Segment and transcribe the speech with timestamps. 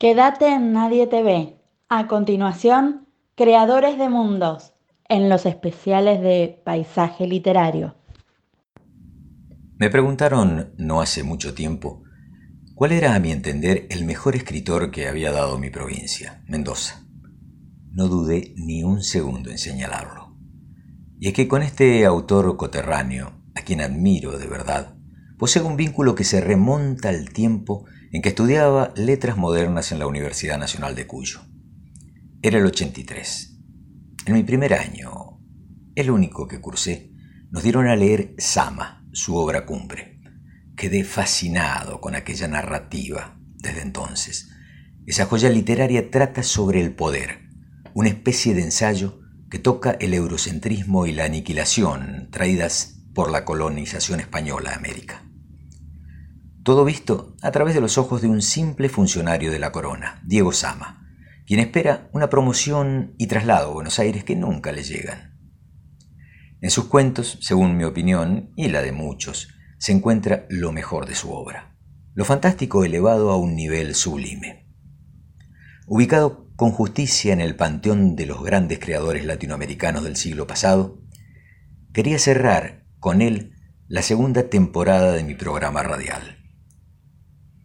[0.00, 1.60] Quédate en Nadie te ve.
[1.90, 4.72] A continuación, Creadores de Mundos,
[5.10, 7.96] en los especiales de Paisaje Literario.
[9.76, 12.02] Me preguntaron, no hace mucho tiempo,
[12.74, 17.04] cuál era, a mi entender, el mejor escritor que había dado mi provincia, Mendoza.
[17.90, 20.34] No dudé ni un segundo en señalarlo.
[21.18, 24.96] Y es que con este autor coterráneo, a quien admiro de verdad,
[25.36, 30.06] posee un vínculo que se remonta al tiempo en que estudiaba letras modernas en la
[30.06, 31.40] Universidad Nacional de Cuyo.
[32.42, 33.56] Era el 83.
[34.26, 35.40] En mi primer año,
[35.94, 37.12] el único que cursé,
[37.50, 40.20] nos dieron a leer Sama, su obra cumbre.
[40.76, 44.50] Quedé fascinado con aquella narrativa desde entonces.
[45.06, 47.48] Esa joya literaria trata sobre el poder,
[47.94, 49.20] una especie de ensayo
[49.50, 55.29] que toca el eurocentrismo y la aniquilación traídas por la colonización española a América.
[56.62, 60.52] Todo visto a través de los ojos de un simple funcionario de la corona, Diego
[60.52, 61.08] Sama,
[61.46, 65.38] quien espera una promoción y traslado a Buenos Aires que nunca le llegan.
[66.60, 69.48] En sus cuentos, según mi opinión y la de muchos,
[69.78, 71.78] se encuentra lo mejor de su obra,
[72.12, 74.68] lo fantástico elevado a un nivel sublime.
[75.86, 81.00] Ubicado con justicia en el panteón de los grandes creadores latinoamericanos del siglo pasado,
[81.94, 83.54] quería cerrar con él
[83.88, 86.39] la segunda temporada de mi programa radial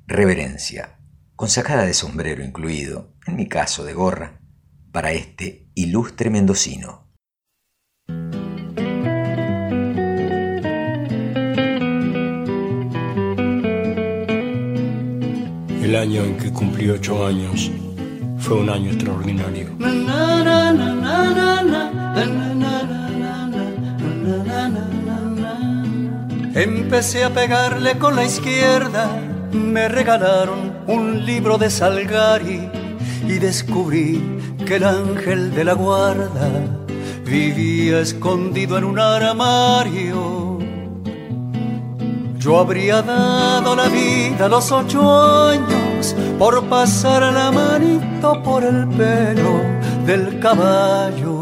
[0.08, 1.00] reverencia,
[1.36, 4.40] con sacada de sombrero incluido, en mi caso de gorra,
[4.92, 7.10] para este ilustre mendocino.
[15.82, 17.72] El año en que cumplí ocho años
[18.38, 19.76] fue un año extraordinario.
[26.54, 32.70] Empecé a pegarle con la izquierda me regalaron un libro de Salgari
[33.28, 34.22] y descubrí
[34.66, 36.50] que el ángel de la guarda
[37.26, 40.60] vivía escondido en un armario.
[42.38, 48.88] Yo habría dado la vida a los ocho años por pasar la manito por el
[48.90, 49.62] pelo
[50.06, 51.42] del caballo,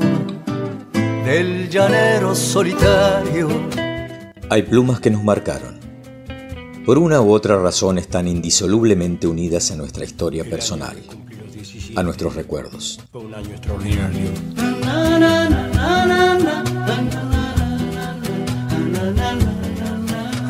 [1.25, 3.49] del llanero solitario.
[4.49, 5.82] Hay plumas que nos marcaron
[6.85, 10.97] por una u otra razón están indisolublemente unidas a nuestra historia personal,
[11.95, 12.99] a nuestros recuerdos.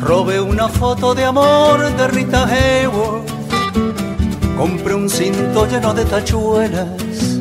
[0.02, 3.28] Robé una foto de amor de Rita Hayworth,
[4.56, 7.40] compré un cinto lleno de tachuelas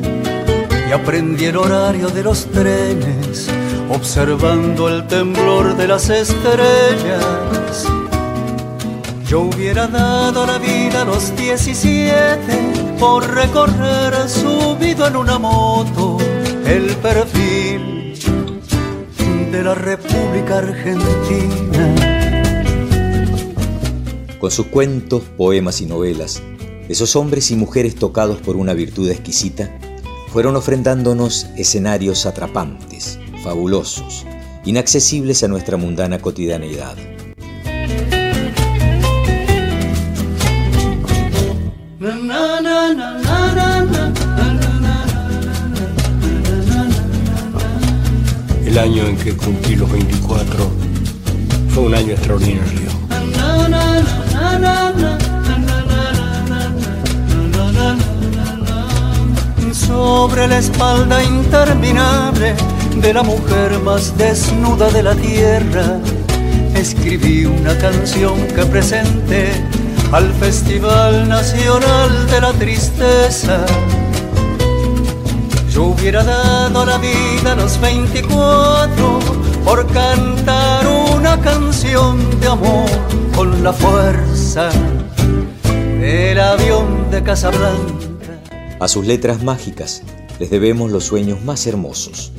[0.87, 3.49] y aprendí el horario de los trenes,
[3.89, 7.87] observando el temblor de las estrellas
[9.27, 16.17] yo hubiera dado la vida a los 17 por recorrer subido en una moto
[16.65, 18.13] el perfil
[19.51, 21.95] de la República Argentina.
[24.39, 26.41] Con sus cuentos, poemas y novelas,
[26.89, 29.77] esos hombres y mujeres tocados por una virtud exquisita
[30.29, 34.25] fueron ofrendándonos escenarios atrapantes, fabulosos,
[34.65, 37.12] inaccesibles a nuestra mundana cotidianeidad.
[48.65, 50.71] El año en que cumplí los 24
[51.69, 52.89] fue un año extraordinario.
[59.71, 62.53] Sobre la espalda interminable
[62.97, 65.99] de la mujer más desnuda de la tierra,
[66.75, 69.51] escribí una canción que presenté
[70.13, 73.65] al Festival Nacional de la Tristeza
[75.71, 79.19] yo hubiera dado la vida a los 24
[79.65, 80.85] por cantar
[81.17, 82.87] una canción de amor
[83.35, 84.69] con la fuerza
[85.99, 88.39] del avión de Casablanca.
[88.79, 90.03] A sus letras mágicas
[90.39, 92.33] les debemos los sueños más hermosos,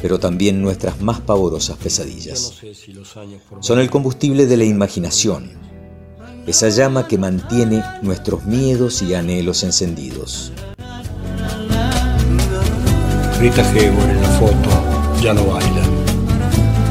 [0.00, 2.54] pero también nuestras más pavorosas pesadillas.
[3.60, 5.63] Son el combustible de la imaginación,
[6.46, 10.52] esa llama que mantiene nuestros miedos y anhelos encendidos.
[13.40, 14.70] Rita Hayworth en la foto
[15.22, 15.82] ya no baila.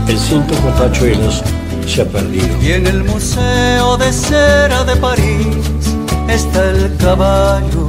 [0.07, 1.41] El cinto con tachuelos
[1.87, 2.61] se ha perdido.
[2.61, 5.57] Y en el Museo de Cera de París
[6.29, 7.87] está el caballo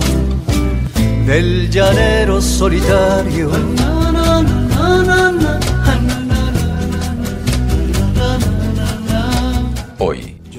[1.26, 3.50] del llanero solitario.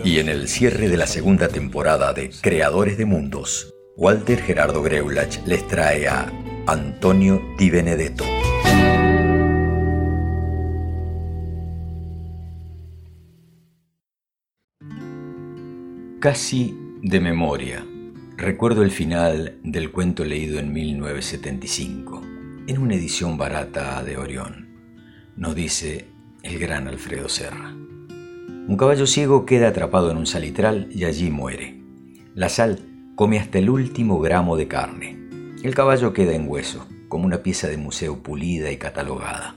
[0.05, 5.43] Y en el cierre de la segunda temporada de Creadores de Mundos, Walter Gerardo Greulach
[5.47, 6.31] les trae a
[6.67, 8.23] Antonio Di Benedetto.
[16.19, 17.83] Casi de memoria,
[18.37, 22.21] recuerdo el final del cuento leído en 1975,
[22.67, 24.69] en una edición barata de Orión.
[25.35, 26.05] Nos dice
[26.43, 27.75] el gran Alfredo Serra.
[28.67, 31.79] Un caballo ciego queda atrapado en un salitral y allí muere.
[32.33, 32.79] La sal
[33.13, 35.19] come hasta el último gramo de carne.
[35.61, 39.53] El caballo queda en hueso, como una pieza de museo pulida y catalogada.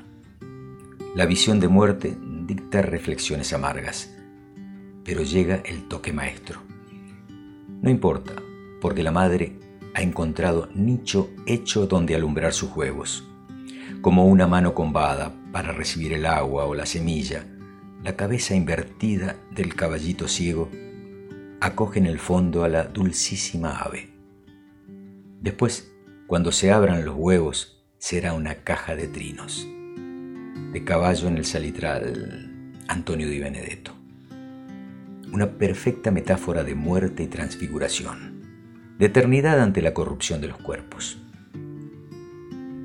[1.14, 4.14] La visión de muerte dicta reflexiones amargas,
[5.04, 6.60] pero llega el toque maestro.
[7.80, 8.34] No importa,
[8.78, 9.58] porque la madre
[9.94, 13.26] ha encontrado nicho hecho donde alumbrar sus huevos,
[14.02, 17.46] como una mano combada para recibir el agua o la semilla,
[18.02, 20.70] la cabeza invertida del caballito ciego
[21.60, 24.10] acoge en el fondo a la dulcísima ave.
[25.40, 25.92] Después,
[26.26, 29.66] cuando se abran los huevos, será una caja de trinos.
[30.72, 33.92] De caballo en el salitral, Antonio Di Benedetto.
[35.32, 38.42] Una perfecta metáfora de muerte y transfiguración,
[38.98, 41.18] de eternidad ante la corrupción de los cuerpos.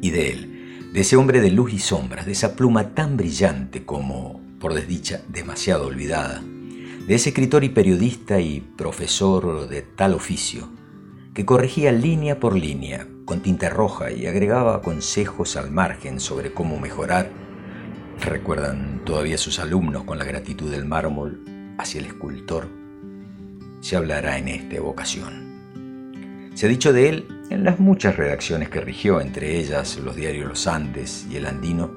[0.01, 3.86] Y de él, de ese hombre de luz y sombras, de esa pluma tan brillante
[3.86, 10.69] como, por desdicha, demasiado olvidada, de ese escritor y periodista y profesor de tal oficio,
[11.33, 16.80] que corregía línea por línea con tinta roja y agregaba consejos al margen sobre cómo
[16.80, 17.30] mejorar.
[18.21, 21.44] Recuerdan todavía sus alumnos con la gratitud del mármol
[21.77, 22.69] hacia el escultor.
[23.81, 26.51] Se hablará en esta evocación.
[26.54, 30.48] Se ha dicho de él en las muchas redacciones que rigió, entre ellas los diarios
[30.48, 31.92] Los Andes y El Andino,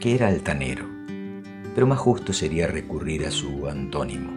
[0.00, 0.95] que era altanero
[1.76, 4.30] pero más justo sería recurrir a su antónimo,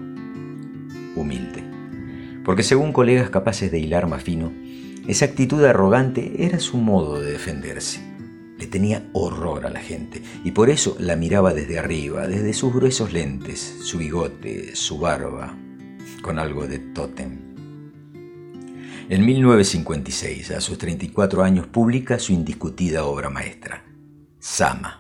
[1.15, 1.63] humilde.
[2.44, 4.51] Porque según colegas capaces de hilar más fino,
[5.07, 8.01] esa actitud arrogante era su modo de defenderse.
[8.57, 12.74] Le tenía horror a la gente y por eso la miraba desde arriba, desde sus
[12.74, 15.56] gruesos lentes, su bigote, su barba,
[16.21, 17.39] con algo de tótem.
[19.07, 23.85] En 1956, a sus 34 años, publica su indiscutida obra maestra,
[24.39, 24.98] Sama,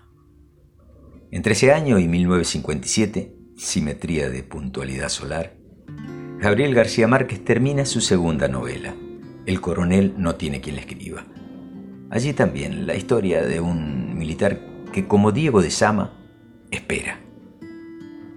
[1.31, 5.53] entre ese año y 1957, Simetría de Puntualidad Solar,
[6.39, 8.95] Gabriel García Márquez termina su segunda novela,
[9.45, 11.25] El coronel no tiene quien le escriba.
[12.09, 14.59] Allí también la historia de un militar
[14.91, 16.17] que, como Diego de Sama,
[16.71, 17.19] espera.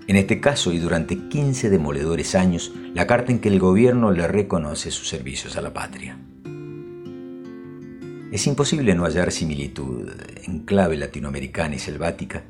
[0.06, 4.26] En este caso y durante 15 demoledores años, la carta en que el gobierno le
[4.26, 6.18] reconoce sus servicios a la patria.
[8.32, 10.10] Es imposible no hallar similitud
[10.44, 12.44] en clave latinoamericana y selvática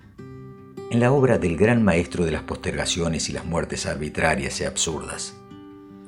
[0.93, 5.35] en la obra del gran maestro de las postergaciones y las muertes arbitrarias y absurdas.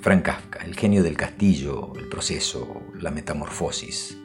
[0.02, 4.18] Frank Kafka, el genio del castillo, el proceso, la metamorfosis.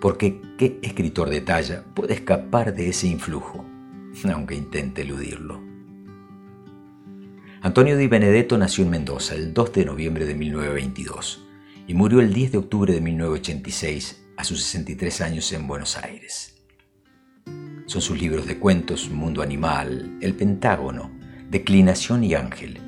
[0.00, 3.64] Porque qué escritor de talla puede escapar de ese influjo,
[4.34, 5.62] aunque intente eludirlo.
[7.60, 11.46] Antonio Di Benedetto nació en Mendoza el 2 de noviembre de 1922
[11.86, 16.51] y murió el 10 de octubre de 1986 a sus 63 años en Buenos Aires.
[17.86, 21.10] Son sus libros de cuentos Mundo Animal, El Pentágono,
[21.50, 22.78] Declinación y Ángel,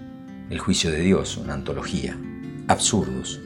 [0.51, 2.17] El Juicio de Dios, una antología,
[2.69, 3.41] Absurdos,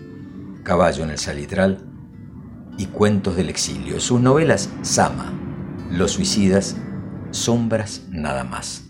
[0.63, 1.79] Caballo en el Salitral
[2.77, 3.99] y Cuentos del Exilio.
[3.99, 5.33] Sus novelas Sama,
[5.91, 6.77] Los Suicidas,
[7.31, 8.85] Sombras nada más.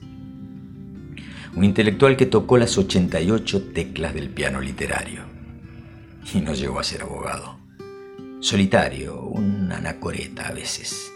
[1.54, 5.22] Un intelectual que tocó las 88 teclas del piano literario
[6.34, 7.56] y no llegó a ser abogado.
[8.40, 11.12] Solitario, un anacoreta a veces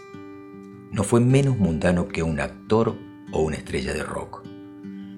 [0.93, 2.95] no fue menos mundano que un actor
[3.31, 4.43] o una estrella de rock.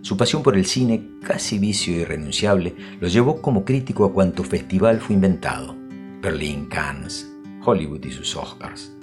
[0.02, 5.02] Su pasión por el cine, casi vicio irrenunciable, lo llevó como crítico a cuanto festival
[5.02, 5.76] fue inventado,
[6.22, 7.30] Berlín, Cannes,
[7.66, 8.96] Hollywood y sus Oscars.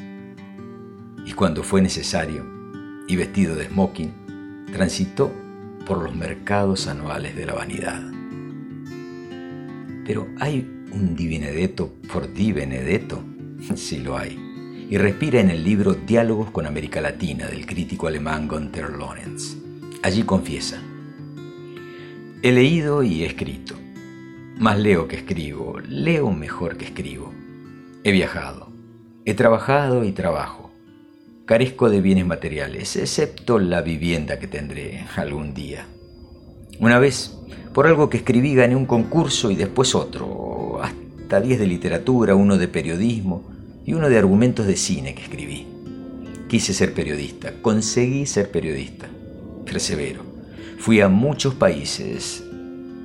[1.26, 2.47] Y cuando fue necesario,
[3.07, 5.31] y vestido de smoking, transitó
[5.85, 8.00] por los mercados anuales de la vanidad.
[10.07, 10.61] Pero ¿hay
[10.91, 13.23] un Di Benedetto por Di Benedetto?
[13.76, 14.52] Sí lo hay
[14.91, 19.57] y respira en el libro Diálogos con América Latina del crítico alemán Gunther Lorenz.
[20.03, 20.81] Allí confiesa,
[22.43, 23.75] he leído y he escrito,
[24.59, 27.33] más leo que escribo, leo mejor que escribo.
[28.05, 28.69] He viajado,
[29.25, 30.71] he trabajado y trabajo.
[31.45, 35.87] Carezco de bienes materiales, excepto la vivienda que tendré algún día.
[36.79, 37.37] Una vez,
[37.73, 42.59] por algo que escribí, gané un concurso y después otro, hasta diez de literatura, uno
[42.59, 43.45] de periodismo,
[43.85, 45.67] y uno de argumentos de cine que escribí.
[46.49, 49.09] Quise ser periodista, conseguí ser periodista,
[49.65, 50.23] persevero.
[50.79, 52.45] Fui a muchos países.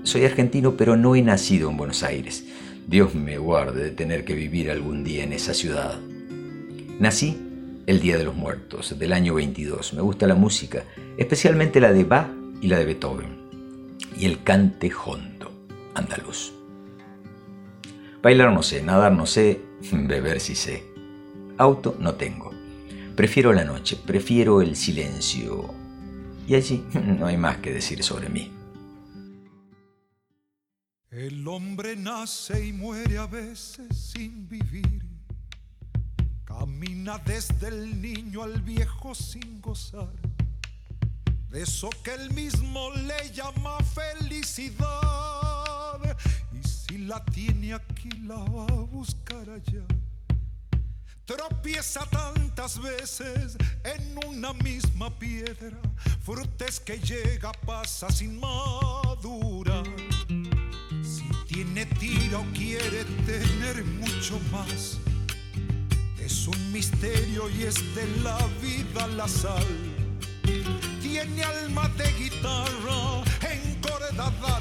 [0.03, 2.45] Soy argentino, pero no he nacido en Buenos Aires.
[2.87, 5.99] Dios me guarde de tener que vivir algún día en esa ciudad.
[6.99, 7.37] Nací
[7.85, 9.93] el Día de los Muertos, del año 22.
[9.93, 10.83] Me gusta la música,
[11.17, 12.27] especialmente la de Bach
[12.61, 13.97] y la de Beethoven.
[14.17, 15.51] Y el cante hondo,
[15.93, 16.53] andaluz.
[18.21, 20.83] Bailar no sé, nadar no sé, beber sí sé.
[21.57, 22.51] Auto no tengo.
[23.15, 25.73] Prefiero la noche, prefiero el silencio.
[26.47, 28.51] Y allí no hay más que decir sobre mí.
[31.09, 35.03] El hombre nace y muere a veces sin vivir.
[36.43, 40.13] Camina desde el niño al viejo sin gozar.
[41.49, 44.87] De eso que él mismo le llama felicidad.
[46.53, 46.67] Y
[47.07, 49.85] la tiene aquí, la va a buscar allá
[51.27, 55.77] Tropieza tantas veces en una misma piedra,
[56.21, 59.83] frutas que llega, pasa sin madurar.
[61.03, 64.99] Si tiene tira o quiere tener mucho más,
[66.17, 69.67] es un misterio y es de la vida la sal.
[71.01, 72.96] Tiene alma de guitarra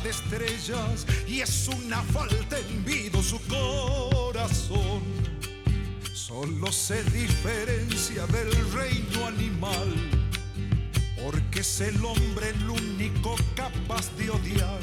[0.09, 5.27] estrellas y es una falta en vida su corazón
[6.27, 9.95] Solo se diferencia del reino animal,
[11.23, 14.81] porque es el hombre el único capaz de odiar.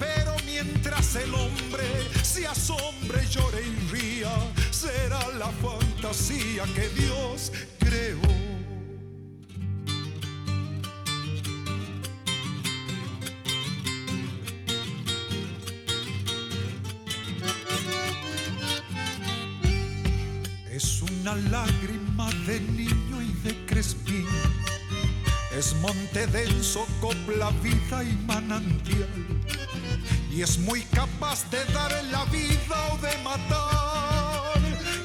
[0.00, 1.84] Pero mientras el hombre
[2.24, 4.34] se asombre, llore y ría,
[4.72, 8.25] será la fantasía que Dios creó.
[21.26, 24.28] Una lágrima de niño y de crespín.
[25.52, 29.08] Es monte denso, copla, vida y manantial.
[30.30, 34.60] Y es muy capaz de dar la vida o de matar.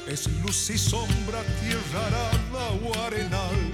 [0.06, 3.72] Es luz y sombra, tierra arada o arenal.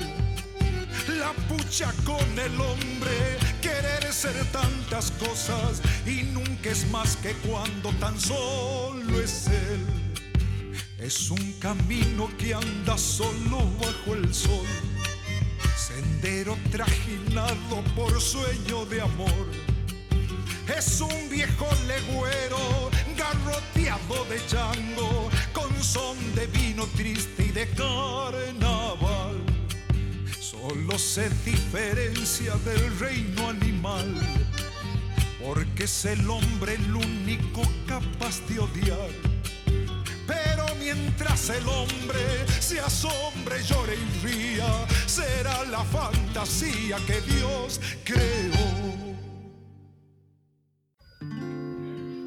[1.19, 7.91] La pucha con el hombre, querer ser tantas cosas y nunca es más que cuando
[8.01, 10.08] tan solo es él.
[10.99, 14.67] Es un camino que anda solo bajo el sol,
[15.77, 19.47] sendero trajinado por sueño de amor.
[20.77, 29.41] Es un viejo legüero garroteado de chango, con son de vino triste y de carnaval.
[30.41, 34.17] Solo se diferencia del reino animal,
[35.41, 39.38] porque es el hombre el único capaz de odiar
[40.79, 42.21] mientras el hombre
[42.61, 48.79] se asombre, llore y ría, será la fantasía que Dios creó.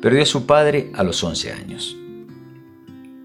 [0.02, 1.96] Perdió a su padre a los 11 años.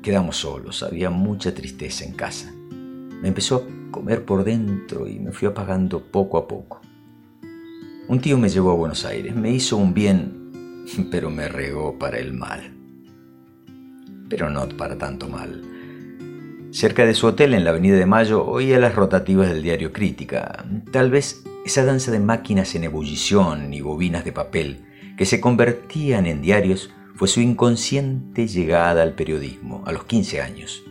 [0.03, 2.53] Quedamos solos, había mucha tristeza en casa.
[2.53, 6.81] Me empezó a comer por dentro y me fui apagando poco a poco.
[8.09, 12.19] Un tío me llevó a Buenos Aires, me hizo un bien, pero me regó para
[12.19, 12.76] el mal
[14.29, 15.63] pero no para tanto mal.
[16.71, 20.65] Cerca de su hotel en la Avenida de Mayo oía las rotativas del diario Crítica.
[20.93, 24.85] Tal vez esa danza de máquinas en ebullición y bobinas de papel
[25.17, 30.85] que se convertían en diarios fue su inconsciente llegada al periodismo a los 15 años.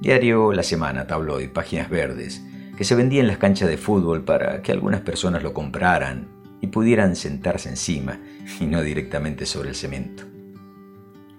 [0.00, 2.42] Diario La Semana, tabloid, páginas verdes,
[2.78, 6.28] que se vendía en las canchas de fútbol para que algunas personas lo compraran
[6.62, 8.18] y pudieran sentarse encima
[8.58, 10.35] y no directamente sobre el cemento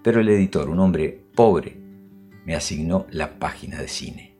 [0.07, 1.75] pero el editor, un hombre pobre,
[2.45, 4.37] me asignó la página de cine.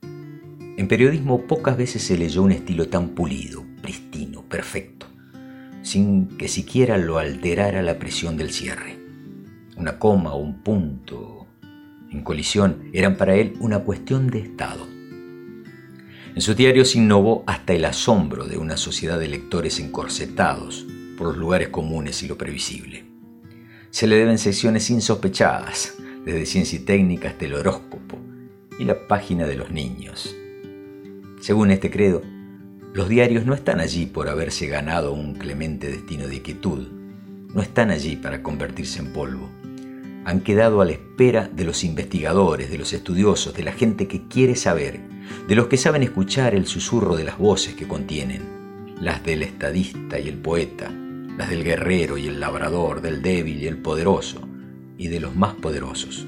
[0.00, 5.08] En periodismo pocas veces se leyó un estilo tan pulido, pristino, perfecto,
[5.82, 8.98] sin que siquiera lo alterara la presión del cierre.
[9.76, 11.46] Una coma o un punto
[12.10, 14.86] en colisión eran para él una cuestión de Estado.
[16.34, 20.86] En su diario se innovó hasta el asombro de una sociedad de lectores encorsetados
[21.18, 23.03] por los lugares comunes y lo previsible
[23.94, 28.18] se le deben secciones insospechadas, desde ciencia y técnica hasta el horóscopo
[28.76, 30.34] y la página de los niños.
[31.40, 32.20] Según este credo,
[32.92, 36.88] los diarios no están allí por haberse ganado un clemente destino de quietud,
[37.54, 39.48] no están allí para convertirse en polvo.
[40.24, 44.26] Han quedado a la espera de los investigadores, de los estudiosos, de la gente que
[44.26, 44.98] quiere saber,
[45.46, 48.42] de los que saben escuchar el susurro de las voces que contienen,
[49.00, 50.90] las del estadista y el poeta,
[51.36, 54.48] las del guerrero y el labrador, del débil y el poderoso,
[54.96, 56.26] y de los más poderosos,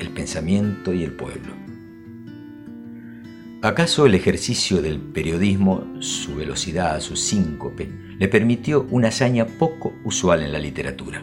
[0.00, 1.54] el pensamiento y el pueblo.
[3.62, 10.42] ¿Acaso el ejercicio del periodismo, su velocidad, su síncope, le permitió una hazaña poco usual
[10.42, 11.22] en la literatura?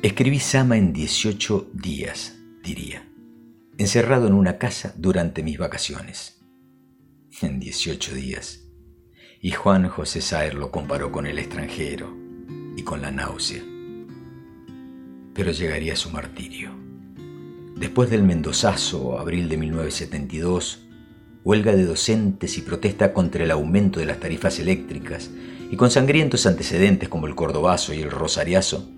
[0.00, 3.08] Escribí Sama en 18 días, diría,
[3.76, 6.40] encerrado en una casa durante mis vacaciones.
[7.42, 8.67] En 18 días.
[9.40, 12.12] Y Juan José Saer lo comparó con el extranjero
[12.76, 13.62] y con la náusea.
[15.32, 16.70] Pero llegaría su martirio.
[17.76, 20.88] Después del Mendozazo, abril de 1972,
[21.44, 25.30] huelga de docentes y protesta contra el aumento de las tarifas eléctricas,
[25.70, 28.90] y con sangrientos antecedentes como el Cordobazo y el Rosariazo,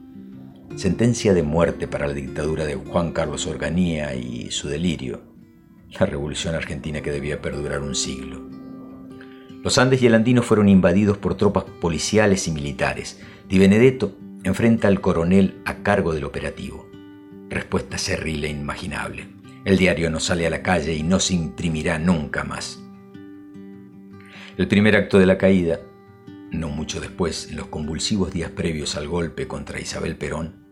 [0.76, 5.20] sentencia de muerte para la dictadura de Juan Carlos Organía y su delirio,
[5.98, 8.59] la revolución argentina que debía perdurar un siglo.
[9.62, 13.20] Los Andes y el Andino fueron invadidos por tropas policiales y militares.
[13.46, 16.88] Di Benedetto enfrenta al coronel a cargo del operativo.
[17.50, 19.28] Respuesta cerril e inimaginable.
[19.66, 22.82] El diario no sale a la calle y no se imprimirá nunca más.
[24.56, 25.80] El primer acto de la caída,
[26.50, 30.64] no mucho después, en los convulsivos días previos al golpe contra Isabel Perón,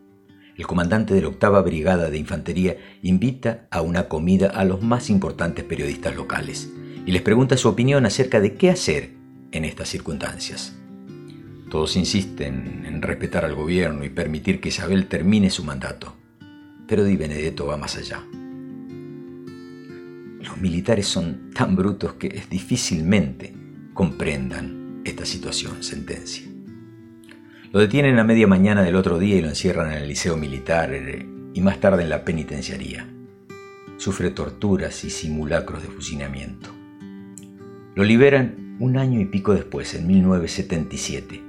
[0.57, 5.11] el comandante de la octava brigada de infantería invita a una comida a los más
[5.11, 6.73] importantes periodistas locales
[7.05, 9.11] y les pregunta su opinión acerca de qué hacer
[9.51, 10.75] en estas circunstancias.
[11.69, 16.15] Todos insisten en respetar al gobierno y permitir que Isabel termine su mandato,
[16.87, 18.23] pero Di Benedetto va más allá.
[20.41, 23.53] Los militares son tan brutos que difícilmente
[23.93, 26.47] comprendan esta situación, sentencia.
[27.71, 30.91] Lo detienen a media mañana del otro día y lo encierran en el liceo militar
[30.91, 33.07] eh, y más tarde en la penitenciaría.
[33.97, 36.78] Sufre torturas y simulacros de fusilamiento.
[37.99, 41.43] Lo liberan un año y pico después, en 1977,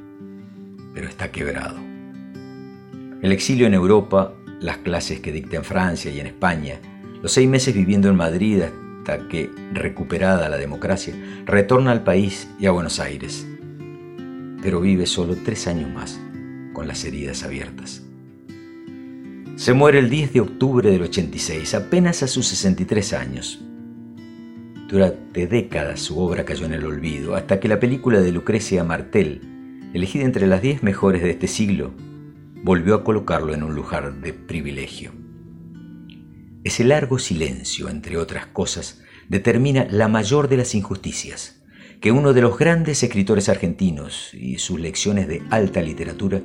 [0.92, 1.76] pero está quebrado.
[3.22, 6.80] El exilio en Europa, las clases que dicta en Francia y en España,
[7.22, 11.14] los seis meses viviendo en Madrid hasta que, recuperada la democracia,
[11.46, 13.46] retorna al país y a Buenos Aires
[14.60, 16.18] pero vive solo tres años más,
[16.72, 18.02] con las heridas abiertas.
[19.54, 23.60] Se muere el 10 de octubre del 86, apenas a sus 63 años.
[24.90, 29.40] Durante décadas su obra cayó en el olvido, hasta que la película de Lucrecia Martel,
[29.94, 31.94] elegida entre las 10 mejores de este siglo,
[32.64, 35.12] volvió a colocarlo en un lugar de privilegio.
[36.64, 41.62] Ese largo silencio, entre otras cosas, determina la mayor de las injusticias
[42.00, 46.40] que uno de los grandes escritores argentinos y sus lecciones de alta literatura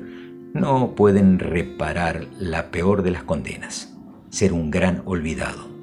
[0.54, 3.98] no pueden reparar la peor de las condenas,
[4.30, 5.75] ser un gran olvidado.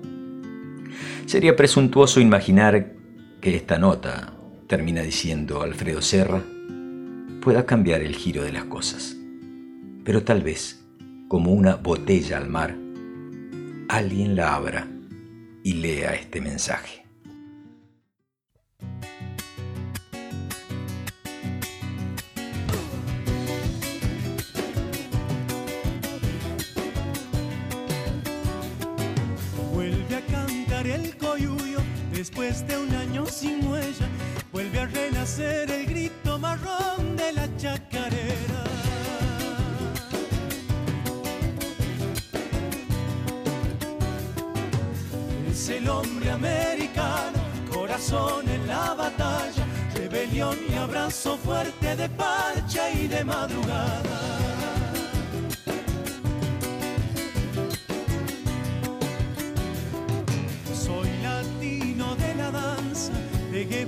[1.27, 2.93] Sería presuntuoso imaginar
[3.41, 4.35] que esta nota,
[4.67, 6.43] termina diciendo Alfredo Serra,
[7.41, 9.17] pueda cambiar el giro de las cosas.
[10.05, 10.85] Pero tal vez,
[11.29, 12.77] como una botella al mar,
[13.89, 14.89] alguien la abra
[15.63, 17.02] y lea este mensaje.
[32.23, 34.07] Después de un año sin huella,
[34.53, 38.63] vuelve a renacer el grito marrón de la chacarera.
[45.51, 47.41] Es el hombre americano,
[47.75, 54.32] corazón en la batalla, rebelión y abrazo fuerte de parcha y de madrugada.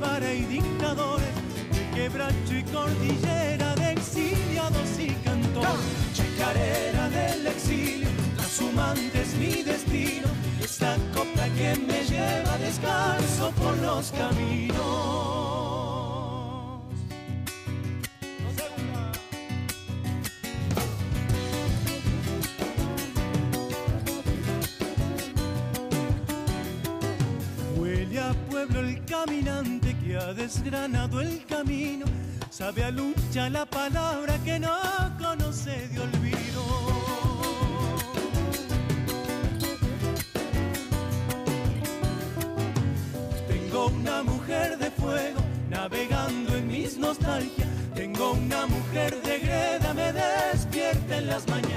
[0.04, 1.34] Guevara y dictadores,
[1.72, 5.70] de quebracho y cordillera, de exiliados y cantores.
[6.12, 10.28] Chacarera del exilio, trashumante es mi destino,
[10.62, 15.33] esta copla que me lleva descalzo por los caminos.
[30.44, 32.04] Desgranado el camino,
[32.50, 34.76] sabe a lucha la palabra que no
[35.18, 36.62] conoce de olvido.
[43.48, 50.12] Tengo una mujer de fuego navegando en mis nostalgias, tengo una mujer de greda, me
[50.12, 51.73] despierta en las mañanas.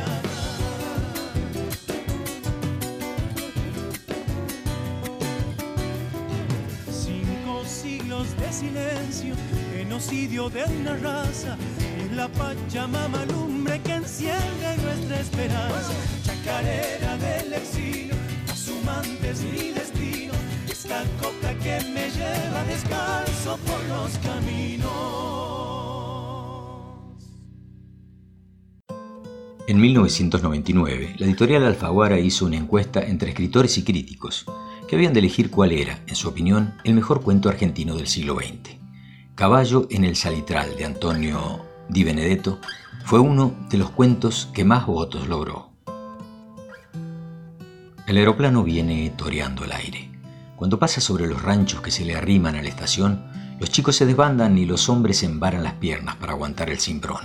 [8.57, 9.35] Silencio,
[9.71, 11.55] genocidio de una raza,
[11.99, 15.93] es la Pachamama lumbre que enciende nuestra esperanza.
[16.23, 18.15] Chacarera del exilio,
[18.51, 20.33] asumantes mi destino,
[20.67, 20.87] es
[22.67, 24.87] descalzo por los caminos.
[29.67, 34.45] En 1999, la editorial Alfaguara hizo una encuesta entre escritores y críticos
[34.87, 38.35] que habían de elegir cuál era, en su opinión, el mejor cuento argentino del siglo
[38.35, 38.77] XX.
[39.35, 42.59] Caballo en el Salitral de Antonio Di Benedetto
[43.05, 45.71] fue uno de los cuentos que más votos logró.
[48.07, 50.09] El aeroplano viene toreando el aire.
[50.55, 53.25] Cuando pasa sobre los ranchos que se le arriman a la estación,
[53.59, 57.21] los chicos se desbandan y los hombres embaran las piernas para aguantar el cimbrón.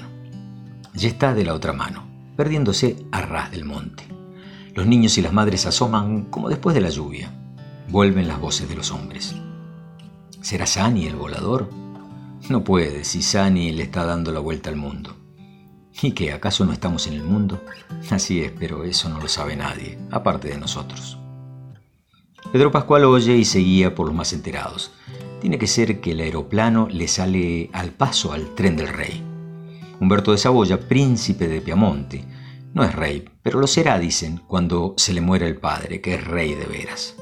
[0.94, 2.04] Ya está de la otra mano,
[2.36, 4.04] perdiéndose a ras del monte.
[4.74, 7.32] Los niños y las madres asoman como después de la lluvia.
[7.92, 9.34] Vuelven las voces de los hombres.
[10.40, 11.68] ¿Será Sani el volador?
[12.48, 15.14] No puede si Sani le está dando la vuelta al mundo.
[16.00, 16.32] ¿Y qué?
[16.32, 17.62] ¿Acaso no estamos en el mundo?
[18.08, 21.18] Así es, pero eso no lo sabe nadie, aparte de nosotros.
[22.50, 24.92] Pedro Pascual oye y seguía por los más enterados.
[25.42, 29.22] Tiene que ser que el aeroplano le sale al paso al tren del rey.
[30.00, 32.24] Humberto de Saboya, príncipe de Piamonte,
[32.72, 36.24] no es rey, pero lo será, dicen, cuando se le muera el padre, que es
[36.24, 37.16] rey de veras.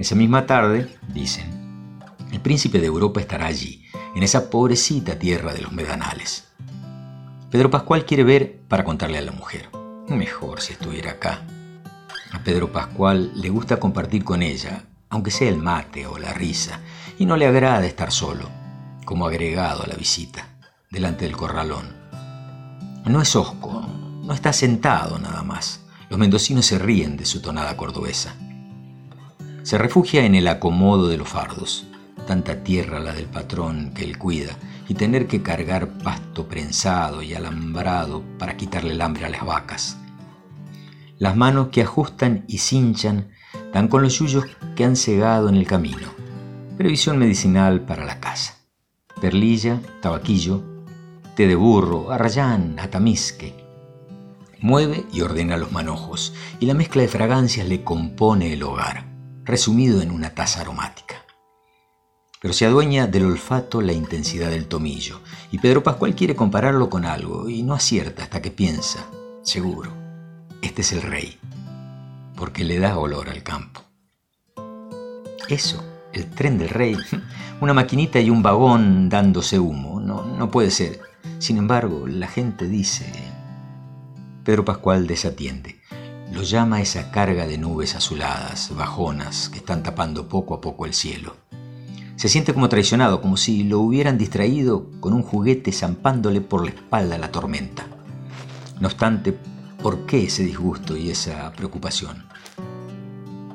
[0.00, 1.98] Esa misma tarde, dicen,
[2.32, 3.84] el príncipe de Europa estará allí,
[4.16, 6.48] en esa pobrecita tierra de los medanales.
[7.50, 9.68] Pedro Pascual quiere ver para contarle a la mujer.
[10.08, 11.42] Mejor si estuviera acá.
[12.32, 16.80] A Pedro Pascual le gusta compartir con ella, aunque sea el mate o la risa,
[17.18, 18.48] y no le agrada estar solo,
[19.04, 20.48] como agregado a la visita,
[20.90, 21.94] delante del corralón.
[23.04, 23.86] No es osco,
[24.22, 25.82] no está sentado nada más.
[26.08, 28.34] Los mendocinos se ríen de su tonada cordobesa.
[29.62, 31.86] Se refugia en el acomodo de los fardos,
[32.26, 34.56] tanta tierra la del patrón que él cuida,
[34.88, 39.98] y tener que cargar pasto prensado y alambrado para quitarle el hambre a las vacas.
[41.18, 43.30] Las manos que ajustan y cinchan
[43.72, 46.08] dan con los yuyos que han cegado en el camino.
[46.78, 48.56] Previsión medicinal para la casa.
[49.20, 50.62] Perlilla, tabaquillo,
[51.36, 53.54] té de burro, arrayán, atamisque.
[54.60, 59.09] Mueve y ordena los manojos, y la mezcla de fragancias le compone el hogar,
[59.50, 61.24] resumido en una taza aromática
[62.40, 65.20] pero se adueña del olfato la intensidad del tomillo,
[65.52, 69.06] y Pedro Pascual quiere compararlo con algo, y no acierta hasta que piensa,
[69.42, 69.92] seguro,
[70.62, 71.38] este es el rey,
[72.36, 73.82] porque le da olor al campo.
[75.48, 75.84] Eso,
[76.14, 76.96] el tren del rey,
[77.60, 81.00] una maquinita y un vagón dándose humo, no, no puede ser.
[81.38, 83.12] Sin embargo, la gente dice...
[84.42, 85.79] Pedro Pascual desatiende.
[86.32, 90.94] Lo llama esa carga de nubes azuladas, bajonas, que están tapando poco a poco el
[90.94, 91.34] cielo.
[92.14, 96.70] Se siente como traicionado, como si lo hubieran distraído con un juguete zampándole por la
[96.70, 97.86] espalda la tormenta.
[98.78, 99.36] No obstante,
[99.82, 102.24] ¿por qué ese disgusto y esa preocupación?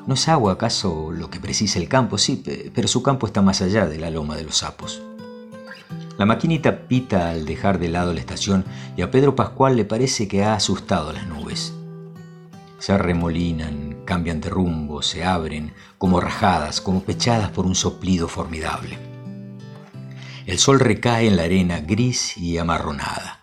[0.05, 2.17] ¿No es agua acaso lo que precisa el campo?
[2.17, 2.43] Sí,
[2.75, 5.01] pero su campo está más allá de la loma de los sapos.
[6.17, 8.65] La maquinita pita al dejar de lado la estación
[8.97, 11.73] y a Pedro Pascual le parece que ha asustado las nubes.
[12.85, 18.99] Se arremolinan, cambian de rumbo, se abren, como rajadas, como pechadas por un soplido formidable.
[20.45, 23.39] El sol recae en la arena gris y amarronada,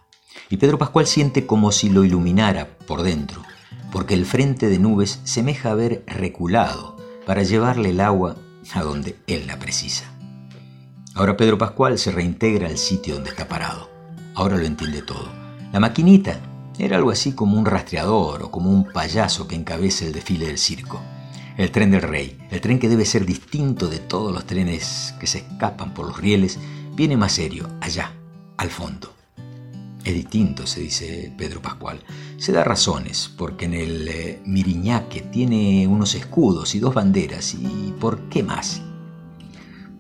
[0.49, 3.43] y Pedro Pascual siente como si lo iluminara por dentro,
[3.91, 8.37] porque el frente de nubes semeja haber reculado para llevarle el agua
[8.73, 10.05] a donde él la precisa.
[11.17, 13.91] Ahora Pedro Pascual se reintegra al sitio donde está parado.
[14.37, 15.33] Ahora lo entiende todo.
[15.73, 16.39] La maquinita
[16.79, 20.59] era algo así como un rastreador o como un payaso que encabeza el desfile del
[20.59, 21.01] circo.
[21.57, 25.27] El tren del rey, el tren que debe ser distinto de todos los trenes que
[25.27, 26.59] se escapan por los rieles,
[26.95, 28.13] viene más serio, allá,
[28.57, 29.13] al fondo.
[30.05, 32.01] Es distinto, se dice Pedro Pascual.
[32.39, 37.95] Se da razones, porque en el eh, Miriñaque tiene unos escudos y dos banderas, ¿y
[38.01, 38.81] por qué más?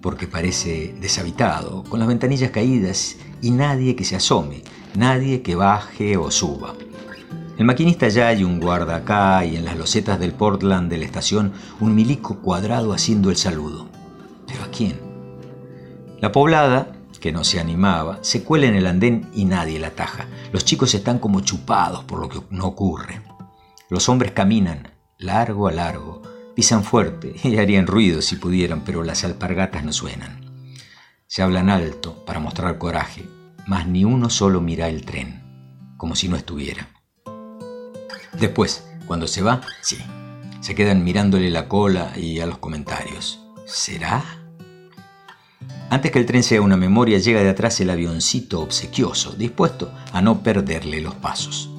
[0.00, 6.16] Porque parece deshabitado, con las ventanillas caídas y nadie que se asome, nadie que baje
[6.16, 6.74] o suba.
[7.58, 11.04] El maquinista ya y un guarda acá y en las losetas del Portland de la
[11.04, 13.88] estación un milico cuadrado haciendo el saludo.
[14.46, 15.00] ¿Pero a quién?
[16.20, 20.26] La poblada, que no se animaba, se cuela en el andén y nadie la ataja.
[20.52, 23.22] Los chicos están como chupados por lo que no ocurre.
[23.88, 26.22] Los hombres caminan, largo a largo,
[26.54, 30.40] pisan fuerte y harían ruido si pudieran, pero las alpargatas no suenan.
[31.26, 33.26] Se hablan alto para mostrar coraje,
[33.66, 35.42] mas ni uno solo mira el tren,
[35.96, 36.88] como si no estuviera.
[38.38, 39.98] Después, cuando se va, sí,
[40.60, 43.40] se quedan mirándole la cola y a los comentarios.
[43.66, 44.24] ¿Será?
[45.90, 50.22] Antes que el tren sea una memoria, llega de atrás el avioncito obsequioso, dispuesto a
[50.22, 51.70] no perderle los pasos.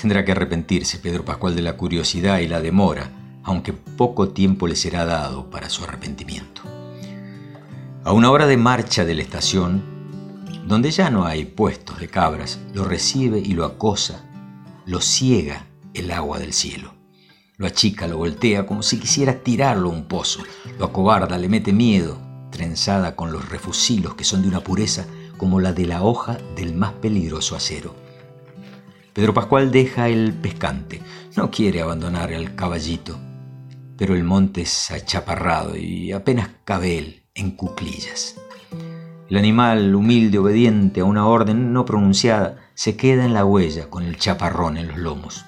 [0.00, 3.10] Tendrá que arrepentirse Pedro Pascual de la curiosidad y la demora,
[3.42, 6.62] aunque poco tiempo le será dado para su arrepentimiento.
[8.04, 9.95] A una hora de marcha de la estación,
[10.66, 14.28] donde ya no hay puestos de cabras, lo recibe y lo acosa,
[14.84, 16.94] lo ciega el agua del cielo.
[17.56, 20.42] Lo achica, lo voltea como si quisiera tirarlo a un pozo,
[20.78, 22.18] lo acobarda, le mete miedo,
[22.50, 25.06] trenzada con los refusilos que son de una pureza
[25.38, 27.94] como la de la hoja del más peligroso acero.
[29.14, 31.00] Pedro Pascual deja el pescante,
[31.36, 33.18] no quiere abandonar al caballito,
[33.96, 38.36] pero el monte es achaparrado y apenas cabe él en cuclillas.
[39.28, 44.04] El animal, humilde, obediente a una orden no pronunciada, se queda en la huella con
[44.04, 45.44] el chaparrón en los lomos.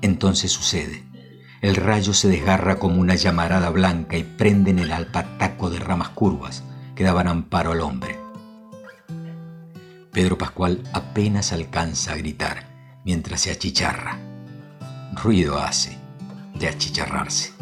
[0.00, 1.02] Entonces sucede.
[1.60, 6.10] El rayo se desgarra como una llamarada blanca y prende en el alpataco de ramas
[6.10, 6.62] curvas
[6.94, 8.18] que daban amparo al hombre.
[10.12, 12.68] Pedro Pascual apenas alcanza a gritar
[13.04, 14.18] mientras se achicharra.
[15.22, 15.98] Ruido hace
[16.54, 17.52] de achicharrarse.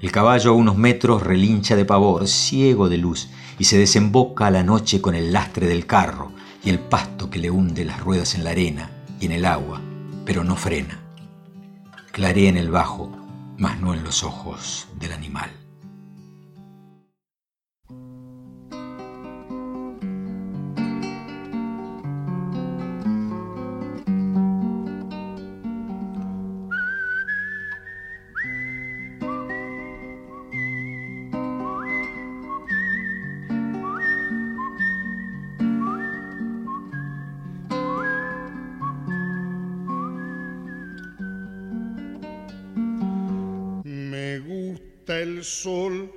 [0.00, 3.28] El caballo a unos metros relincha de pavor, ciego de luz,
[3.62, 6.32] y se desemboca a la noche con el lastre del carro
[6.64, 9.80] y el pasto que le hunde las ruedas en la arena y en el agua,
[10.24, 10.98] pero no frena.
[12.10, 13.16] Clarea en el bajo,
[13.58, 15.61] mas no en los ojos del animal.
[45.42, 46.10] Sol,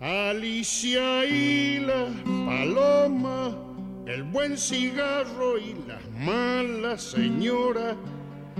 [0.00, 2.06] Alicia y la
[2.44, 3.56] paloma,
[4.06, 7.96] el buen cigarro y las malas señoras,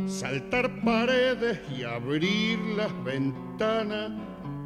[0.06, 4.12] saltar paredes y abrir las ventanas,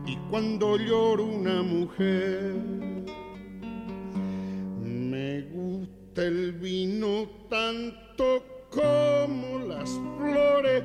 [0.07, 2.55] y cuando lloro una mujer,
[4.81, 10.85] me gusta el vino tanto como las flores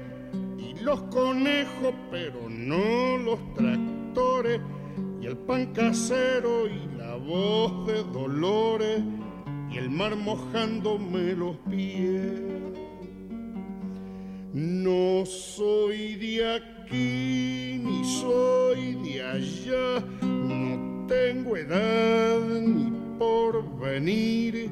[0.57, 4.04] y los conejos, pero no los tractores
[5.19, 9.01] y el pan casero y la voz de dolores
[9.69, 12.41] y el mar mojándome los pies.
[14.54, 24.69] No soy de aquí ni soy de allá, no tengo edad ni por venir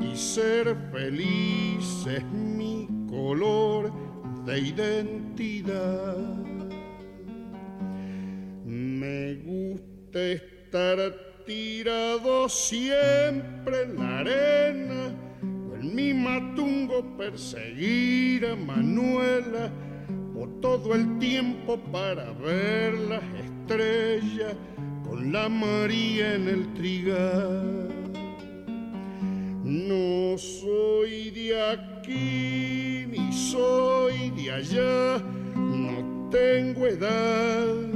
[0.00, 3.92] y ser feliz es mi color
[4.46, 6.55] de identidad.
[9.06, 10.98] Me gusta estar
[11.46, 19.70] tirado siempre en la arena, o en mi matungo perseguir a Manuela,
[20.34, 24.56] o todo el tiempo para ver las estrellas
[25.04, 27.88] con la María en el trigal.
[29.62, 35.22] No soy de aquí ni soy de allá,
[35.54, 37.95] no tengo edad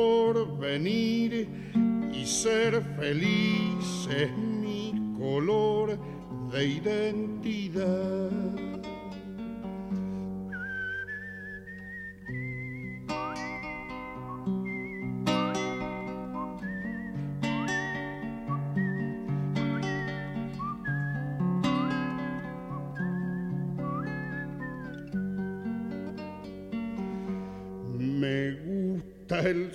[0.00, 1.48] por venir
[2.12, 5.98] y ser feliz es mi color
[6.52, 8.69] de identidad.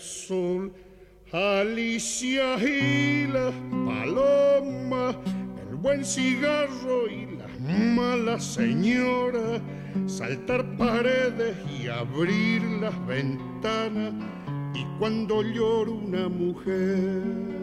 [0.05, 0.71] Sol,
[1.31, 3.51] Alicia y la
[3.85, 5.15] paloma,
[5.67, 9.61] el buen cigarro y las malas señoras,
[10.05, 14.13] saltar paredes y abrir las ventanas,
[14.73, 17.54] y cuando llora una mujer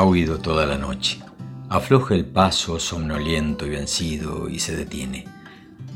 [0.00, 1.20] Ha huido toda la noche.
[1.68, 5.26] Afloja el paso somnoliento y vencido y se detiene.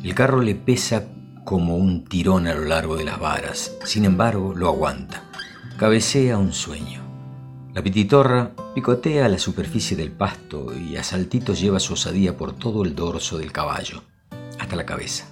[0.02, 1.06] El carro le pesa
[1.42, 3.78] como un tirón a lo largo de las varas.
[3.86, 5.22] Sin embargo, lo aguanta.
[5.78, 7.00] Cabecea un sueño.
[7.72, 12.84] La pititorra picotea la superficie del pasto y a saltitos lleva su osadía por todo
[12.84, 14.02] el dorso del caballo,
[14.58, 15.24] hasta la cabeza.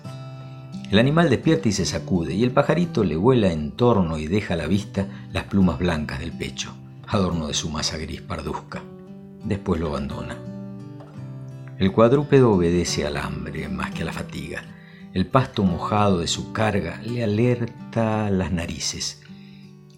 [0.91, 4.55] El animal despierta y se sacude, y el pajarito le vuela en torno y deja
[4.55, 6.75] a la vista las plumas blancas del pecho
[7.07, 8.83] adorno de su masa gris parduzca.
[9.45, 10.37] Después lo abandona.
[11.79, 14.63] El cuadrúpedo obedece al hambre más que a la fatiga.
[15.15, 19.23] El pasto mojado de su carga le alerta las narices.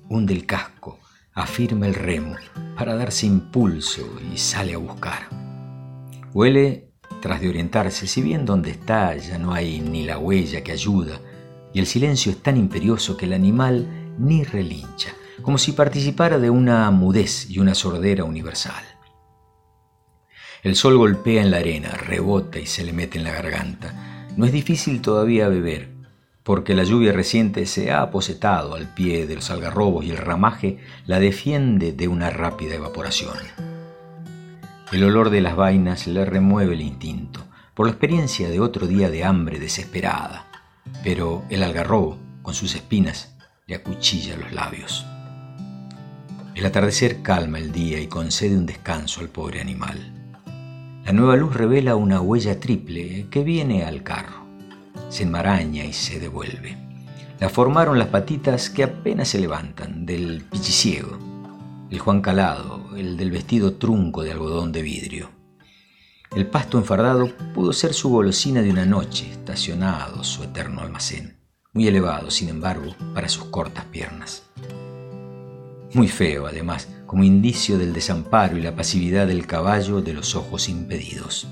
[0.09, 0.99] Hunde el casco,
[1.35, 2.37] afirma el remo
[2.77, 5.29] para darse impulso y sale a buscar.
[6.33, 6.90] Huele
[7.21, 11.21] tras de orientarse, si bien donde está ya no hay ni la huella que ayuda,
[11.73, 16.51] y el silencio es tan imperioso que el animal ni relincha, como si participara de
[16.51, 18.85] una mudez y una sordera universal.
[20.62, 24.27] El sol golpea en la arena, rebota y se le mete en la garganta.
[24.37, 25.90] No es difícil todavía beber,
[26.42, 30.79] porque la lluvia reciente se ha aposetado al pie de los algarrobos y el ramaje
[31.07, 33.37] la defiende de una rápida evaporación.
[34.92, 37.44] El olor de las vainas le remueve el instinto,
[37.75, 40.47] por la experiencia de otro día de hambre desesperada,
[41.03, 45.05] pero el algarrobo, con sus espinas, le acuchilla los labios.
[46.55, 49.99] El atardecer calma el día y concede un descanso al pobre animal.
[51.05, 54.47] La nueva luz revela una huella triple que viene al carro.
[55.09, 56.79] Se enmaraña y se devuelve.
[57.40, 61.19] La formaron las patitas que apenas se levantan del pichiciego,
[61.90, 65.31] el Juan Calado, el del vestido trunco de algodón de vidrio.
[66.37, 71.37] El pasto enfardado pudo ser su golosina de una noche, estacionado su eterno almacén,
[71.73, 74.45] muy elevado, sin embargo, para sus cortas piernas.
[75.94, 80.68] Muy feo, además, como indicio del desamparo y la pasividad del caballo de los ojos
[80.68, 81.46] impedidos.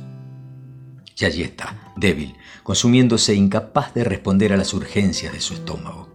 [1.16, 6.08] Y allí está, débil, consumiéndose incapaz de responder a las urgencias de su estómago.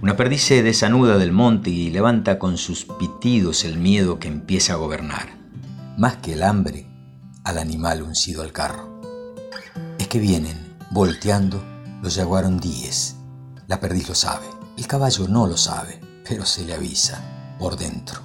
[0.00, 4.72] Una perdiz se desanuda del monte y levanta con sus pitidos el miedo que empieza
[4.72, 5.28] a gobernar,
[5.98, 6.86] más que el hambre,
[7.44, 9.02] al animal uncido al carro.
[9.98, 10.56] Es que vienen,
[10.92, 11.62] volteando,
[12.00, 13.16] los yaguarondíes.
[13.66, 14.46] La perdiz lo sabe,
[14.78, 18.20] el caballo no lo sabe, pero se le avisa, por dentro.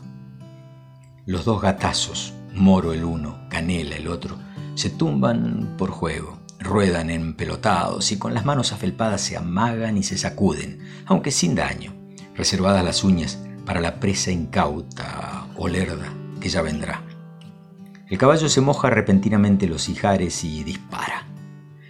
[1.26, 4.38] Los dos gatazos, Moro el uno, Canela el otro,
[4.76, 10.18] se tumban por juego, ruedan empelotados y con las manos afelpadas se amagan y se
[10.18, 11.94] sacuden, aunque sin daño,
[12.36, 17.02] reservadas las uñas para la presa incauta o lerda que ya vendrá.
[18.10, 21.26] El caballo se moja repentinamente los ijares y dispara.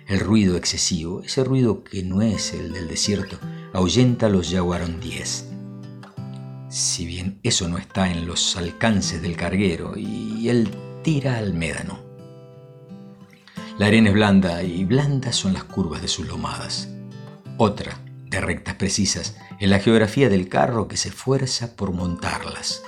[0.08, 3.40] El ruido excesivo, ese ruido que no es el del desierto,
[3.74, 5.53] ahuyenta a los yaguarondíes
[6.74, 10.72] si bien eso no está en los alcances del carguero, y él
[11.04, 12.00] tira al médano.
[13.78, 16.90] La arena es blanda y blandas son las curvas de sus lomadas.
[17.58, 22.82] Otra, de rectas precisas, es la geografía del carro que se esfuerza por montarlas.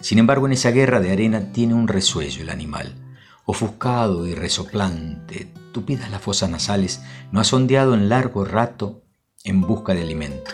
[0.00, 2.96] Sin embargo, en esa guerra de arena tiene un resuello el animal,
[3.44, 9.04] ofuscado y resoplante, tupidas las fosas nasales, no ha sondeado en largo rato
[9.44, 10.50] en busca de alimento.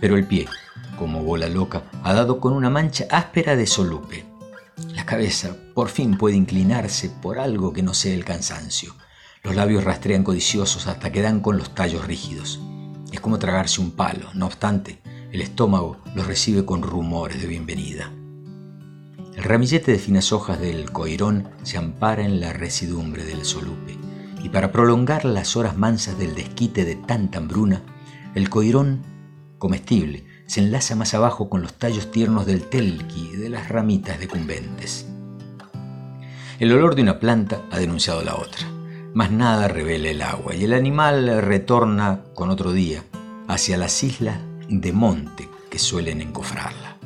[0.00, 0.48] Pero el pie,
[0.96, 4.24] como bola loca, ha dado con una mancha áspera de solupe.
[4.94, 8.94] La cabeza por fin puede inclinarse por algo que no sea el cansancio.
[9.42, 12.60] Los labios rastrean codiciosos hasta que dan con los tallos rígidos.
[13.12, 15.00] Es como tragarse un palo, no obstante,
[15.32, 18.12] el estómago los recibe con rumores de bienvenida.
[19.36, 23.98] El ramillete de finas hojas del coirón se ampara en la residumbre del solupe,
[24.42, 27.82] y para prolongar las horas mansas del desquite de tanta hambruna,
[28.34, 29.02] el coirón
[29.58, 34.18] comestible se enlaza más abajo con los tallos tiernos del telqui y de las ramitas
[34.18, 35.06] decumbentes.
[36.58, 38.66] El olor de una planta ha denunciado la otra,
[39.12, 43.02] mas nada revela el agua y el animal retorna con otro día
[43.48, 46.96] hacia las islas de monte que suelen encofrarla.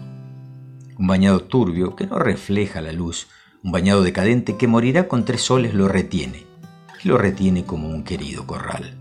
[0.98, 3.28] Un bañado turbio que no refleja la luz,
[3.64, 6.46] un bañado decadente que morirá con tres soles lo retiene,
[7.02, 8.99] y lo retiene como un querido corral.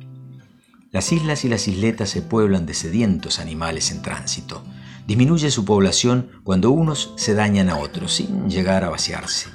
[0.91, 4.63] Las islas y las isletas se pueblan de sedientos animales en tránsito.
[5.05, 9.49] Disminuye su población cuando unos se dañan a otros sin llegar a vaciarse.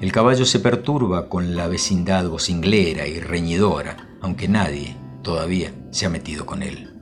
[0.00, 6.10] El caballo se perturba con la vecindad vocinglera y reñidora, aunque nadie todavía se ha
[6.10, 6.94] metido con él.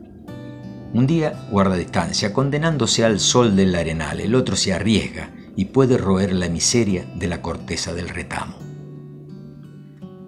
[0.94, 5.98] Un día guarda distancia, condenándose al sol del arenal, el otro se arriesga y puede
[5.98, 8.56] roer la miseria de la corteza del retamo.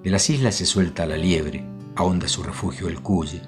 [0.05, 1.65] De las islas se suelta la liebre,
[1.99, 3.43] ahonda su refugio el cuye.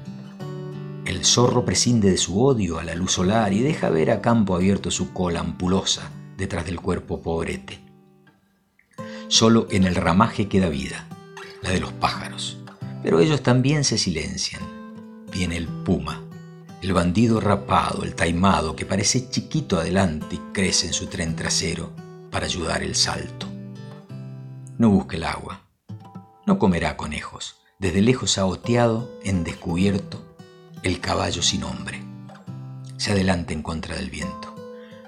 [1.07, 4.57] El zorro prescinde de su odio a la luz solar y deja ver a campo
[4.57, 7.78] abierto su cola ampulosa detrás del cuerpo pobrete.
[9.28, 11.09] Solo en el ramaje queda vida,
[11.62, 12.59] la de los pájaros,
[13.05, 14.62] pero ellos también se silencian.
[15.30, 16.20] Viene el puma,
[16.82, 21.92] el bandido rapado, el taimado que parece chiquito adelante y crece en su tren trasero
[22.32, 23.46] para ayudar el salto.
[24.76, 25.61] No busque el agua,
[26.46, 30.22] no comerá conejos desde lejos ha oteado en descubierto
[30.83, 32.03] el caballo sin hombre.
[32.99, 34.55] Se adelanta en contra del viento.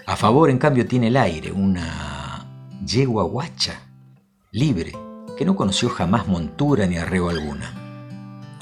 [0.07, 2.47] A favor, en cambio, tiene el aire, una
[2.85, 3.83] yegua guacha
[4.51, 4.93] libre,
[5.37, 7.75] que no conoció jamás montura ni arreo alguna.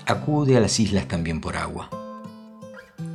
[0.06, 1.88] Acude a las islas también por agua.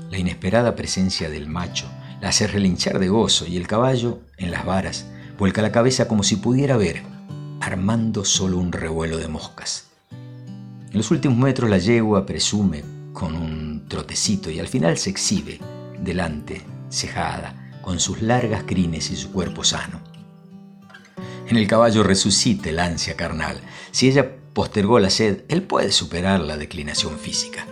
[0.09, 1.87] La inesperada presencia del macho
[2.21, 6.23] la hace relinchar de gozo y el caballo, en las varas, vuelca la cabeza como
[6.23, 7.03] si pudiera ver,
[7.59, 9.94] armando solo un revuelo de moscas.
[10.95, 12.81] En los últimos metros la yegua presume
[13.11, 15.59] con un trotecito y al final se exhibe,
[15.99, 19.99] delante, cejada, con sus largas crines y su cuerpo sano.
[21.49, 23.59] En el caballo resucita el ansia carnal.
[23.91, 27.67] Si ella postergó la sed, él puede superar la declinación física.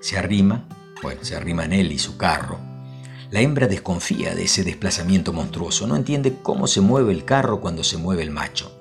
[0.00, 0.64] Se arrima,
[1.02, 2.58] bueno, se arrima en él y su carro.
[3.30, 7.84] La hembra desconfía de ese desplazamiento monstruoso, no entiende cómo se mueve el carro cuando
[7.84, 8.72] se mueve el macho.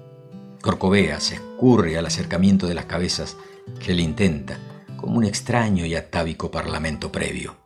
[0.61, 3.35] Corcovea, se escurre al acercamiento de las cabezas
[3.79, 4.57] que él intenta,
[4.97, 7.57] como un extraño y atávico parlamento previo.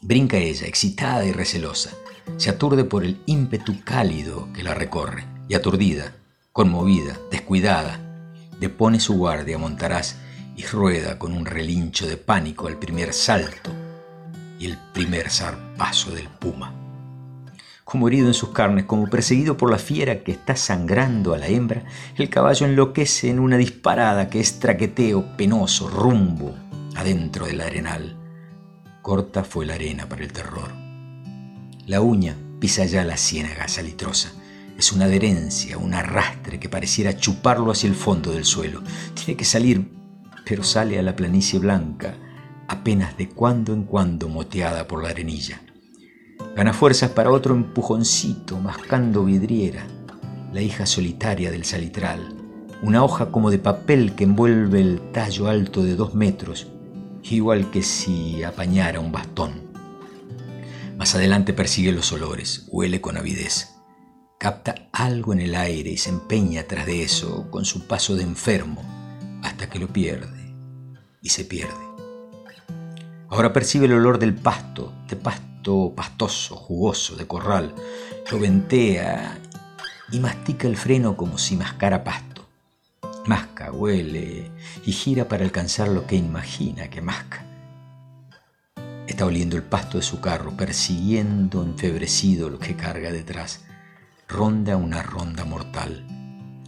[0.00, 1.90] Brinca ella, excitada y recelosa,
[2.36, 6.16] se aturde por el ímpetu cálido que la recorre, y aturdida,
[6.52, 8.00] conmovida, descuidada,
[8.60, 10.16] depone su guardia montarás
[10.56, 13.70] y rueda con un relincho de pánico al primer salto
[14.58, 16.83] y el primer zarpazo del puma
[17.84, 21.48] como herido en sus carnes, como perseguido por la fiera que está sangrando a la
[21.48, 21.84] hembra,
[22.16, 26.54] el caballo enloquece en una disparada que es traqueteo penoso, rumbo
[26.96, 28.16] adentro del arenal.
[29.02, 30.72] Corta fue la arena para el terror.
[31.86, 34.32] La uña pisa ya la ciénaga salitrosa.
[34.78, 38.82] Es una adherencia, un arrastre que pareciera chuparlo hacia el fondo del suelo.
[39.14, 39.92] Tiene que salir,
[40.46, 42.16] pero sale a la planicie blanca,
[42.66, 45.60] apenas de cuando en cuando moteada por la arenilla.
[46.54, 49.88] Gana fuerzas para otro empujoncito, mascando vidriera,
[50.52, 52.32] la hija solitaria del salitral,
[52.80, 56.68] una hoja como de papel que envuelve el tallo alto de dos metros,
[57.24, 59.62] igual que si apañara un bastón.
[60.96, 63.74] Más adelante persigue los olores, huele con avidez,
[64.38, 68.22] capta algo en el aire y se empeña tras de eso con su paso de
[68.22, 68.80] enfermo
[69.42, 70.54] hasta que lo pierde
[71.20, 71.74] y se pierde.
[73.28, 75.53] Ahora percibe el olor del pasto, de pasto
[75.94, 77.74] pastoso, jugoso, de corral,
[78.30, 79.38] lo ventea
[80.12, 82.46] y mastica el freno como si mascara pasto.
[83.26, 84.50] Masca, huele
[84.84, 87.46] y gira para alcanzar lo que imagina que masca.
[89.06, 93.64] Está oliendo el pasto de su carro, persiguiendo enfebrecido lo que carga detrás.
[94.28, 96.06] Ronda una ronda mortal.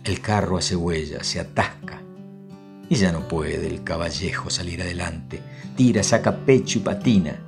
[0.04, 2.02] El carro hace huella, se atasca.
[2.88, 5.42] Y ya no puede el caballejo salir adelante.
[5.76, 7.45] Tira, saca pecho y patina.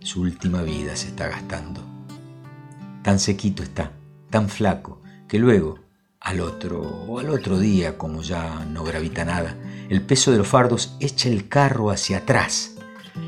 [0.00, 1.82] Su última vida se está gastando.
[3.02, 3.92] Tan sequito está,
[4.30, 5.80] tan flaco, que luego,
[6.20, 9.56] al otro o al otro día, como ya no gravita nada,
[9.88, 12.76] el peso de los fardos echa el carro hacia atrás.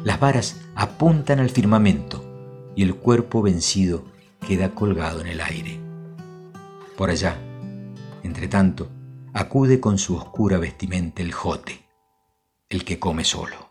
[0.04, 4.04] Las varas apuntan al firmamento y el cuerpo vencido
[4.46, 5.80] queda colgado en el aire.
[6.96, 7.36] Por allá,
[8.22, 8.88] entre tanto,
[9.32, 11.84] acude con su oscura vestimenta el jote,
[12.68, 13.69] el que come solo.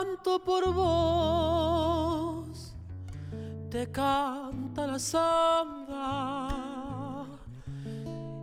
[0.00, 2.74] Canto por vos,
[3.70, 6.48] te canta la samba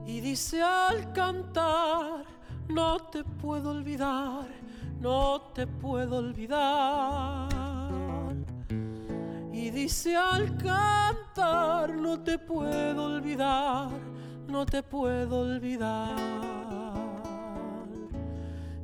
[0.05, 2.26] y dice al cantar,
[2.70, 4.45] no te puedo olvidar,
[4.99, 7.49] no te puedo olvidar.
[9.51, 13.89] Y dice al cantar, no te puedo olvidar,
[14.47, 16.66] no te puedo olvidar.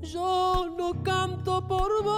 [0.03, 2.17] Yo no canto por vos,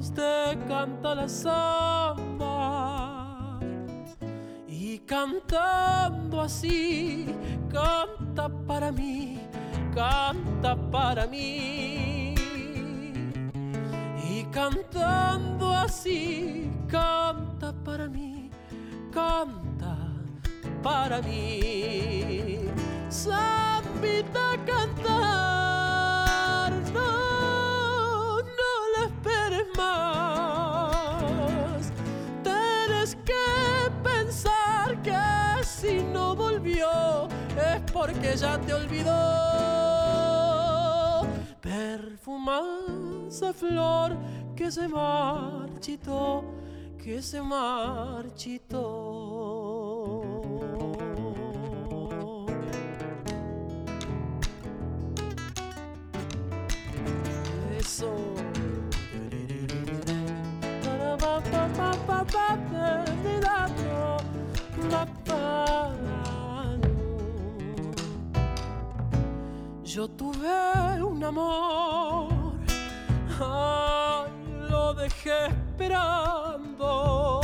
[0.00, 2.80] usted canta la samba.
[4.66, 7.26] Y cantando así,
[7.70, 9.38] canta para mí,
[9.94, 12.34] canta para mí.
[14.28, 18.50] Y cantando así, canta para mí,
[19.12, 19.96] canta
[20.82, 22.62] para mí.
[23.96, 25.08] Sambita cantar,
[26.92, 31.00] no, no la esperes más.
[32.42, 35.16] Tienes que pensar que
[35.64, 37.26] si no volvió
[37.56, 39.12] es porque ya te olvidó.
[41.62, 44.14] Perfumosa flor
[44.54, 46.44] que se marchitó,
[47.02, 49.05] que se marchitó.
[69.96, 72.28] Yo tuve un amor,
[74.68, 77.40] lo dejé esperando.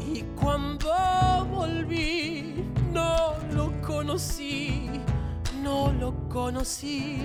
[0.00, 0.92] Y cuando
[1.52, 4.90] volví, no lo conocí,
[5.62, 7.22] no lo conocí.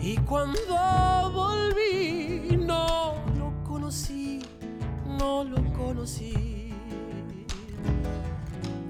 [0.00, 2.35] Y cuando volví,
[5.18, 6.72] no lo conocí.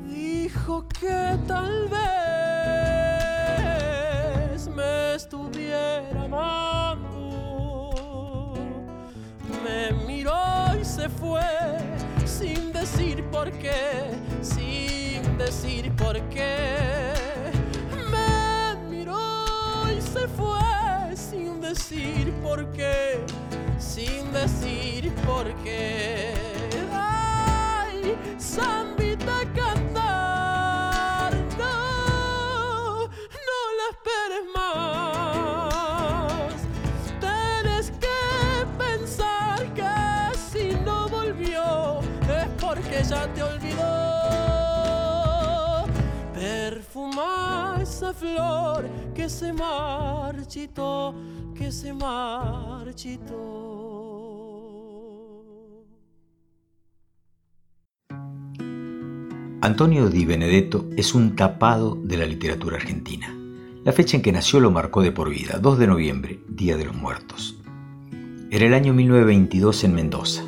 [0.08, 2.06] Dijo que tal vez
[4.68, 7.12] me estuviera amando.
[9.64, 11.42] Me miró y se fue
[12.24, 14.10] sin decir por qué,
[14.42, 17.12] sin decir por qué.
[18.10, 19.44] Me miró
[19.96, 22.95] y se fue sin decir por qué,
[25.06, 26.34] decir por qué.
[26.92, 36.54] Ay, Zambita cantar, no, no la esperes más.
[37.20, 39.92] Tienes que pensar que
[40.50, 43.84] si no volvió es porque ya te olvidó.
[46.34, 51.14] Perfuma esa flor que se marchitó,
[51.54, 53.75] que se marchitó.
[59.66, 63.36] Antonio Di Benedetto es un tapado de la literatura argentina.
[63.82, 66.84] La fecha en que nació lo marcó de por vida, 2 de noviembre, Día de
[66.84, 67.58] los Muertos.
[68.52, 70.44] Era el año 1922 en Mendoza.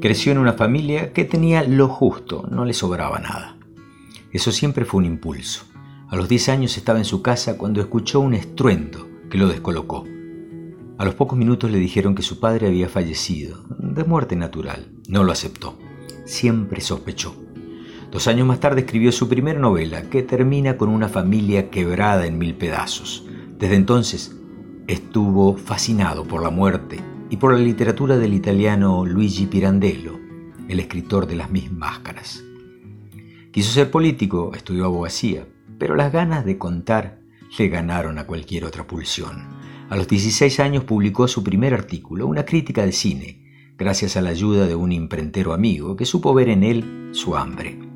[0.00, 3.56] Creció en una familia que tenía lo justo, no le sobraba nada.
[4.30, 5.64] Eso siempre fue un impulso.
[6.08, 10.04] A los 10 años estaba en su casa cuando escuchó un estruendo que lo descolocó.
[10.98, 14.92] A los pocos minutos le dijeron que su padre había fallecido, de muerte natural.
[15.08, 15.76] No lo aceptó.
[16.24, 17.43] Siempre sospechó.
[18.14, 22.38] Dos años más tarde escribió su primera novela, que termina con una familia quebrada en
[22.38, 23.26] mil pedazos.
[23.58, 24.36] Desde entonces
[24.86, 30.20] estuvo fascinado por la muerte y por la literatura del italiano Luigi Pirandello,
[30.68, 32.44] el escritor de las Mis Máscaras.
[33.50, 37.18] Quiso ser político, estudió abogacía, pero las ganas de contar
[37.58, 39.42] le ganaron a cualquier otra pulsión.
[39.90, 44.30] A los 16 años publicó su primer artículo, una crítica de cine, gracias a la
[44.30, 47.93] ayuda de un imprentero amigo que supo ver en él su hambre.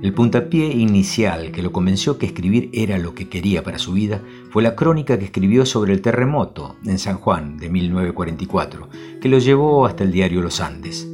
[0.00, 4.22] El puntapié inicial que lo convenció que escribir era lo que quería para su vida
[4.50, 8.88] fue la crónica que escribió sobre el terremoto en San Juan de 1944,
[9.20, 11.08] que lo llevó hasta el diario Los Andes.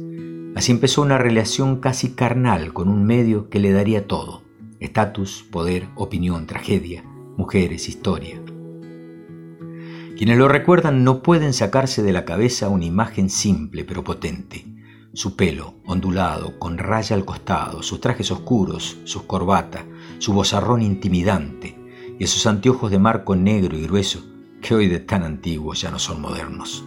[0.53, 4.43] Así empezó una relación casi carnal con un medio que le daría todo,
[4.79, 7.03] estatus, poder, opinión, tragedia,
[7.37, 8.39] mujeres, historia.
[10.15, 14.63] Quienes lo recuerdan no pueden sacarse de la cabeza una imagen simple pero potente.
[15.15, 19.85] Su pelo, ondulado, con raya al costado, sus trajes oscuros, sus corbatas,
[20.17, 21.79] su bozarrón intimidante
[22.19, 24.25] y esos anteojos de marco negro y grueso
[24.61, 26.83] que hoy de tan antiguos ya no son modernos.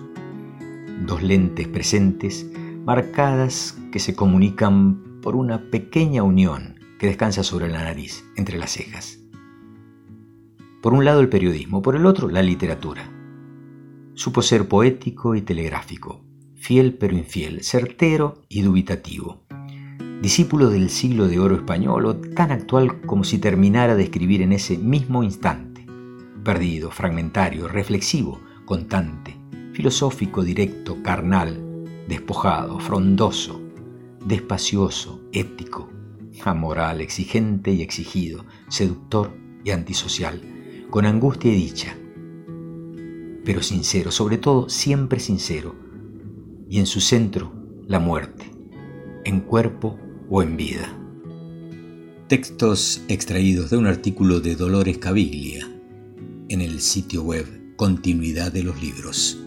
[1.07, 2.47] Dos lentes presentes,
[2.85, 8.73] marcadas que se comunican por una pequeña unión que descansa sobre la nariz, entre las
[8.73, 9.21] cejas.
[10.83, 13.11] Por un lado el periodismo, por el otro la literatura.
[14.13, 16.28] Supo ser poético y telegráfico,
[16.59, 19.43] fiel pero infiel, certero y dubitativo.
[20.21, 24.77] Discípulo del siglo de oro español tan actual como si terminara de escribir en ese
[24.77, 25.87] mismo instante.
[26.45, 29.37] Perdido, fragmentario, reflexivo, contante,
[29.73, 33.61] filosófico, directo, carnal, despojado, frondoso,
[34.27, 35.89] despacioso, ético,
[36.45, 39.33] amoral, exigente y exigido, seductor
[39.65, 40.41] y antisocial,
[40.91, 41.97] con angustia y dicha,
[43.45, 45.75] pero sincero, sobre todo siempre sincero,
[46.69, 47.53] y en su centro
[47.87, 48.51] la muerte,
[49.25, 49.99] en cuerpo
[50.29, 50.95] o en vida.
[52.29, 55.67] Textos extraídos de un artículo de Dolores Caviglia
[56.49, 57.47] en el sitio web
[57.77, 59.39] Continuidad de los Libros.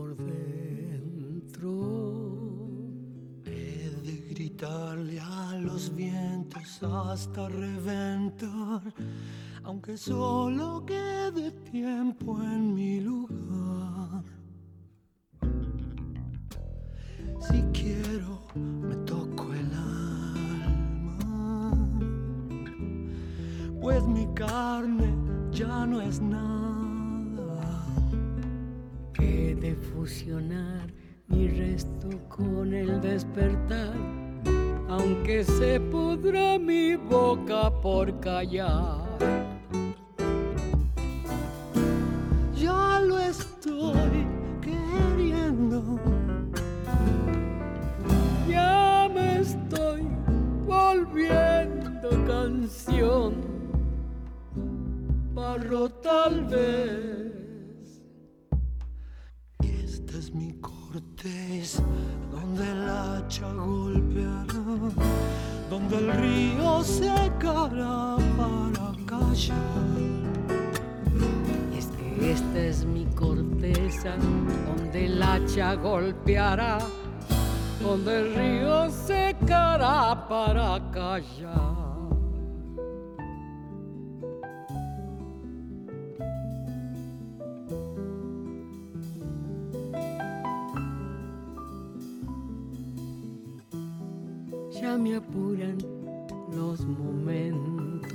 [0.00, 1.72] Por dentro.
[3.44, 8.82] He de gritarle a los vientos hasta reventar,
[9.62, 14.24] aunque solo quede tiempo en mi lugar.
[17.46, 21.18] Si quiero, me toco el alma,
[23.82, 25.14] pues mi carne
[25.50, 26.69] ya no es nada.
[29.60, 30.90] De fusionar
[31.28, 33.94] mi resto con el despertar,
[34.88, 39.04] aunque se pudra mi boca por callar.
[42.56, 44.26] Ya lo estoy
[44.62, 46.00] queriendo,
[48.48, 50.08] ya me estoy
[50.66, 53.34] volviendo canción,
[55.34, 57.29] barro tal vez
[61.22, 64.64] donde el hacha golpeará,
[65.68, 69.56] donde el río secará para callar.
[71.76, 74.16] es que esta es mi corteza,
[74.66, 76.78] donde el hacha golpeará,
[77.82, 81.89] donde el río secará para callar.
[94.98, 95.78] Me apuran
[96.54, 98.10] los momentos.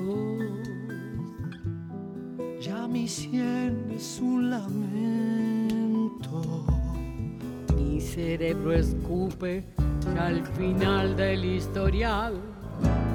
[2.62, 6.32] Ya mi sien es un lamento.
[7.76, 9.64] Mi cerebro escupe
[10.20, 12.42] al final del historial,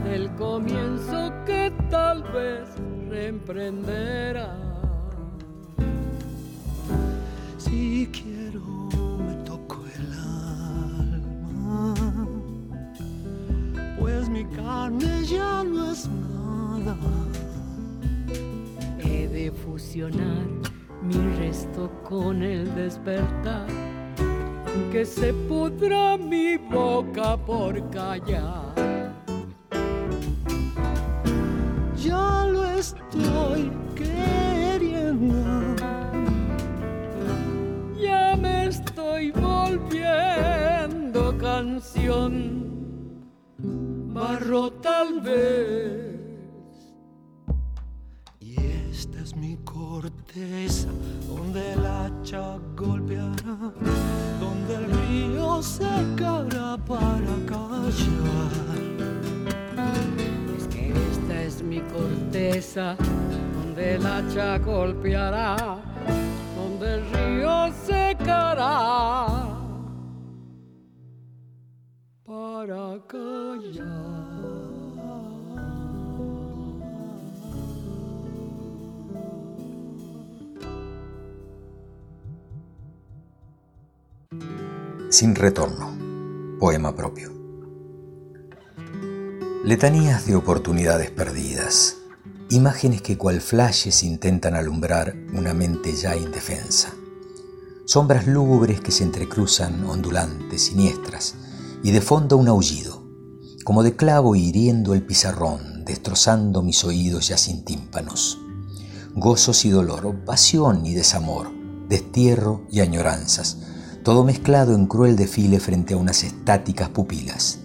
[0.04, 2.68] del comienzo que tal vez
[3.08, 4.56] reemprenderá.
[7.58, 8.89] Si quiero
[14.60, 16.96] carne ya no es nada.
[18.98, 20.46] He de fusionar
[21.02, 23.66] mi resto con el despertar,
[24.92, 28.74] que se pudra mi boca por callar.
[31.96, 35.76] Ya lo estoy queriendo.
[37.98, 42.79] Ya me estoy volviendo canción
[44.12, 46.20] barro tal vez.
[48.40, 48.56] Y
[48.90, 50.88] esta es mi corteza,
[51.28, 53.72] donde el hacha golpeará,
[54.40, 58.52] donde el río secará para callar.
[60.56, 62.96] Es que esta es mi corteza,
[63.54, 65.78] donde el hacha golpeará,
[66.56, 69.49] donde el río secará
[72.30, 73.00] para.
[85.10, 86.58] Sin retorno.
[86.60, 87.32] Poema propio.
[89.64, 91.96] Letanías de oportunidades perdidas.
[92.50, 96.94] Imágenes que cual flashes intentan alumbrar una mente ya indefensa.
[97.86, 101.34] Sombras lúgubres que se entrecruzan, ondulantes, siniestras,
[101.82, 103.02] y de fondo un aullido,
[103.64, 108.38] como de clavo hiriendo el pizarrón, destrozando mis oídos ya sin tímpanos.
[109.14, 111.50] Gozos y dolor, pasión y desamor,
[111.88, 113.58] destierro y añoranzas,
[114.04, 117.58] todo mezclado en cruel desfile frente a unas estáticas pupilas.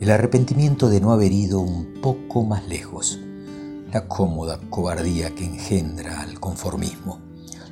[0.00, 3.18] El arrepentimiento de no haber ido un poco más lejos,
[3.92, 7.20] la cómoda cobardía que engendra al conformismo,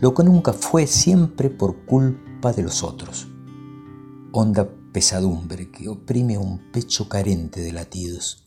[0.01, 3.29] lo que nunca fue siempre por culpa de los otros.
[4.33, 8.45] Honda pesadumbre que oprime un pecho carente de latidos.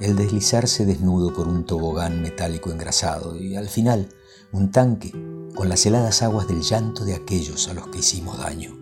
[0.00, 4.08] El deslizarse desnudo por un tobogán metálico engrasado y al final
[4.52, 5.12] un tanque
[5.54, 8.76] con las heladas aguas del llanto de aquellos a los que hicimos daño.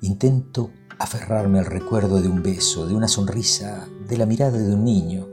[0.00, 4.84] Intento aferrarme al recuerdo de un beso, de una sonrisa, de la mirada de un
[4.84, 5.28] niño,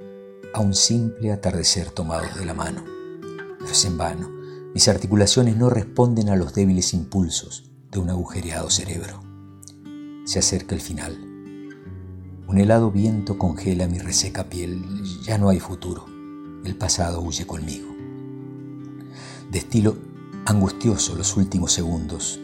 [0.53, 2.83] a un simple atardecer tomados de la mano.
[3.59, 4.29] Pero es en vano,
[4.73, 9.24] mis articulaciones no responden a los débiles impulsos de un agujereado cerebro.
[10.25, 11.17] Se acerca el final.
[12.47, 14.83] Un helado viento congela mi reseca piel.
[15.23, 16.07] Ya no hay futuro.
[16.63, 17.95] El pasado huye conmigo.
[19.51, 19.97] Destilo
[20.47, 22.39] angustioso los últimos segundos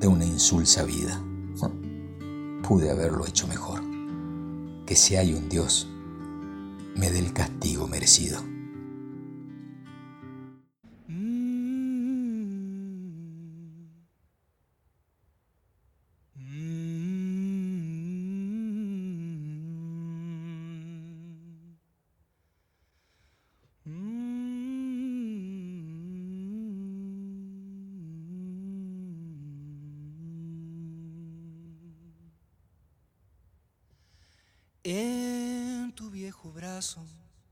[0.00, 1.22] de una insulsa vida.
[2.68, 3.80] Pude haberlo hecho mejor.
[4.84, 5.88] Que si hay un Dios,
[6.96, 8.40] me dé el castigo merecido.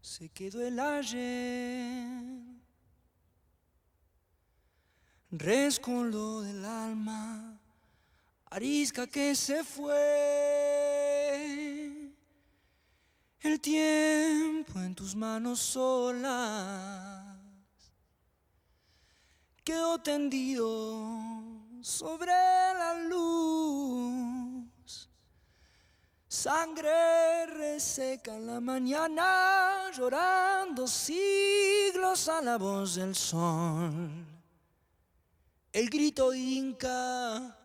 [0.01, 2.33] Se quedó el ayer.
[5.31, 7.59] Rescoldo del alma
[8.47, 9.93] arisca que se fue.
[13.41, 17.37] El tiempo en tus manos solas
[19.65, 21.09] quedó tendido
[21.81, 24.32] sobre la luz.
[26.43, 34.11] Sangre reseca en la mañana, llorando siglos a la voz del sol.
[35.73, 37.57] El grito inca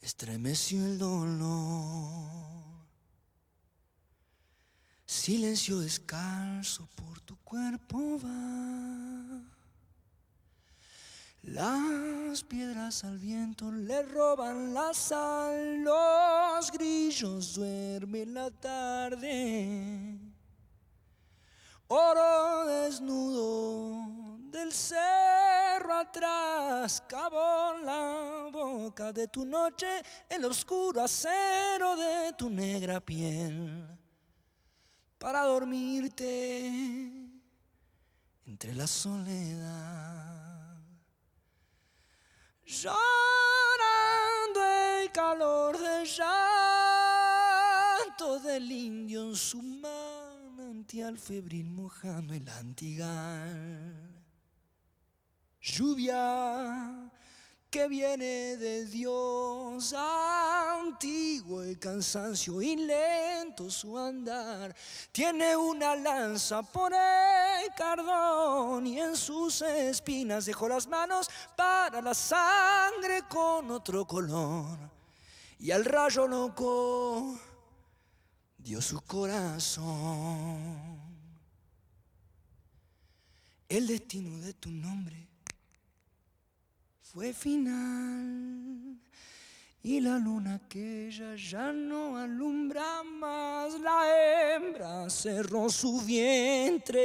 [0.00, 2.30] estremeció el dolor.
[5.04, 9.59] Silencio descalzo por tu cuerpo va.
[11.42, 20.18] Las piedras al viento le roban la sal, los grillos duermen la tarde.
[21.88, 24.04] Oro desnudo
[24.50, 33.00] del cerro atrás, cavó la boca de tu noche, el oscuro acero de tu negra
[33.00, 33.88] piel,
[35.18, 36.66] para dormirte
[38.44, 40.39] entre la soledad.
[42.70, 44.60] Llorando
[45.02, 47.58] el calor del llanto
[48.38, 54.24] del indio en su manantial febril mojando el antigal.
[55.60, 57.10] Lluvia
[57.70, 64.74] que viene de Dios antiguo el cansancio y lento su andar.
[65.12, 72.12] Tiene una lanza por el cardón y en sus espinas dejó las manos para la
[72.12, 74.76] sangre con otro color.
[75.60, 77.38] Y al rayo loco
[78.58, 80.98] dio su corazón.
[83.68, 85.30] El destino de tu nombre
[87.12, 88.96] fue final.
[89.82, 97.00] Y la luna aquella ya no alumbra más, la hembra cerró su vientre.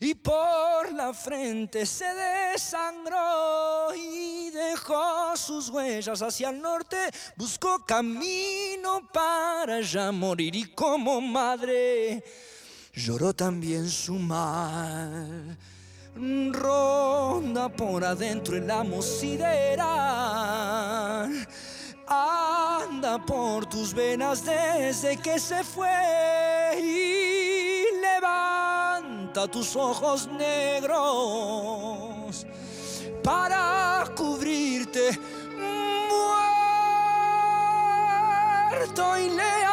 [0.00, 9.08] Y por la frente se desangró y dejó sus huellas hacia el norte, buscó camino
[9.12, 12.22] para ya morir y como madre
[12.94, 15.58] lloró también su mal
[16.16, 19.88] ronda por adentro el amo sideral.
[22.06, 25.90] Anda por tus venas desde que se fue
[26.80, 30.96] y levanta tus ojos negros
[33.22, 35.18] para cubrirte
[38.70, 39.64] muerto y leal.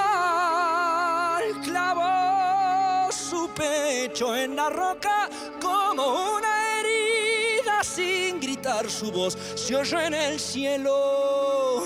[1.64, 5.30] Clavó su pecho en la roca
[5.66, 9.38] como una herida sin gritar su voz.
[9.56, 11.84] Se oyó en el cielo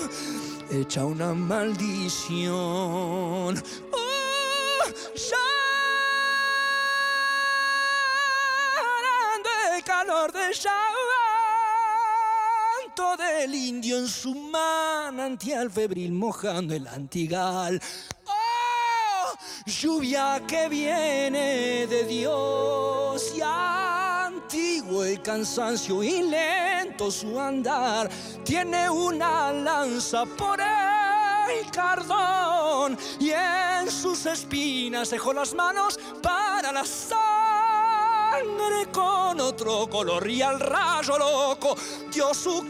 [0.70, 2.48] echa una maldición.
[3.92, 4.82] Oh,
[5.14, 5.40] llorando
[9.74, 10.76] el calor del llanto
[13.16, 17.82] del indio en su manantial febril mojando el antigal
[19.66, 28.08] lluvia que viene de Dios y antiguo el cansancio y lento su andar,
[28.44, 36.84] tiene una lanza por el cardón y en sus espinas dejó las manos para la
[36.84, 37.20] sangre
[38.92, 41.76] con otro color y al rayo loco
[42.12, 42.60] dio su.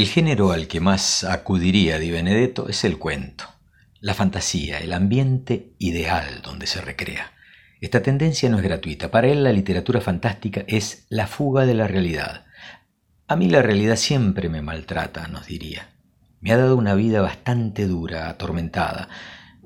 [0.00, 3.44] El género al que más acudiría Di Benedetto es el cuento,
[4.00, 7.34] la fantasía, el ambiente ideal donde se recrea.
[7.82, 9.10] Esta tendencia no es gratuita.
[9.10, 12.46] Para él la literatura fantástica es la fuga de la realidad.
[13.28, 15.90] A mí la realidad siempre me maltrata, nos diría.
[16.40, 19.10] Me ha dado una vida bastante dura, atormentada.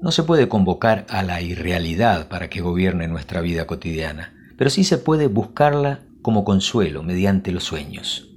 [0.02, 4.82] No se puede convocar a la irrealidad para que gobierne nuestra vida cotidiana, pero sí
[4.82, 8.33] se puede buscarla como consuelo mediante los sueños.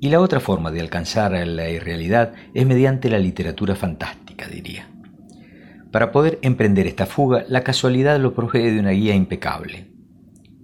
[0.00, 4.90] Y la otra forma de alcanzar la irrealidad es mediante la literatura fantástica, diría.
[5.90, 9.90] Para poder emprender esta fuga, la casualidad lo provee de una guía impecable.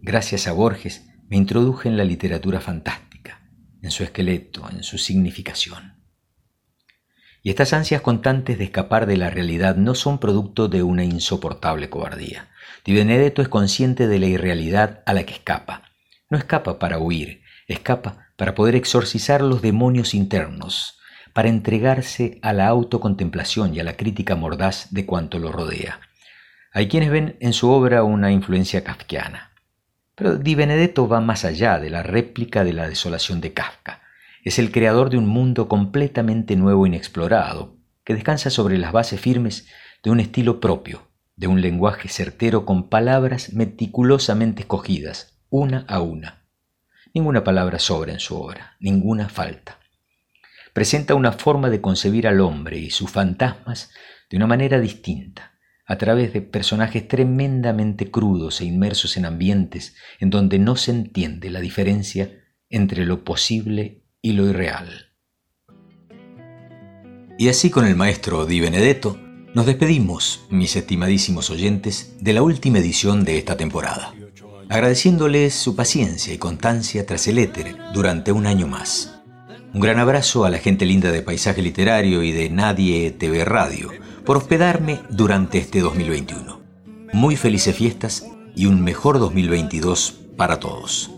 [0.03, 3.41] Gracias a Borges me introduje en la literatura fantástica,
[3.81, 6.03] en su esqueleto, en su significación.
[7.43, 11.89] Y estas ansias constantes de escapar de la realidad no son producto de una insoportable
[11.89, 12.49] cobardía.
[12.85, 15.91] Di Benedetto es consciente de la irrealidad a la que escapa.
[16.31, 20.99] No escapa para huir, escapa para poder exorcizar los demonios internos,
[21.33, 26.01] para entregarse a la autocontemplación y a la crítica mordaz de cuanto lo rodea.
[26.73, 29.53] Hay quienes ven en su obra una influencia kafkiana.
[30.17, 34.03] Pero Di Benedetto va más allá de la réplica de la desolación de Kafka.
[34.43, 39.21] Es el creador de un mundo completamente nuevo e inexplorado, que descansa sobre las bases
[39.21, 39.69] firmes
[40.03, 46.42] de un estilo propio, de un lenguaje certero con palabras meticulosamente escogidas, una a una.
[47.15, 49.79] Ninguna palabra sobra en su obra, ninguna falta.
[50.73, 53.91] Presenta una forma de concebir al hombre y sus fantasmas
[54.31, 55.53] de una manera distinta,
[55.87, 61.51] a través de personajes tremendamente crudos e inmersos en ambientes en donde no se entiende
[61.51, 62.31] la diferencia
[62.71, 65.11] entre lo posible y lo irreal.
[67.39, 69.19] Y así con el maestro Di Benedetto,
[69.55, 74.15] nos despedimos, mis estimadísimos oyentes, de la última edición de esta temporada,
[74.73, 79.21] agradeciéndoles su paciencia y constancia tras el éter durante un año más.
[79.75, 83.91] Un gran abrazo a la gente linda de Paisaje Literario y de Nadie TV Radio
[84.25, 86.59] por hospedarme durante este 2021.
[87.13, 88.25] Muy felices fiestas
[88.57, 91.11] y un mejor 2022 para todos.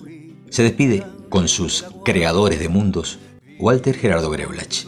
[0.51, 3.21] Se despide con sus creadores de mundos,
[3.61, 4.85] Walter Gerardo Greblach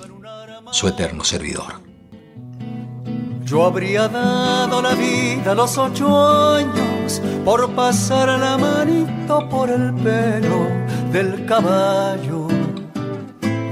[0.73, 1.86] su eterno servidor.
[3.47, 9.94] Yo habría dado la vida a los ocho años por pasar la manito por el
[9.94, 10.66] pelo
[11.12, 12.49] del caballo,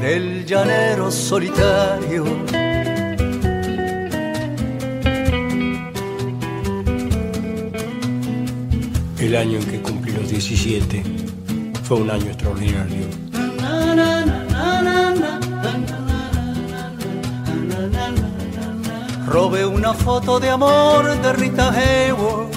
[0.00, 2.24] del llanero solitario.
[9.18, 11.02] El año en que cumplí los 17
[11.82, 13.23] fue un año extraordinario.
[19.34, 22.54] Robé una foto de amor de Rita Hayworth.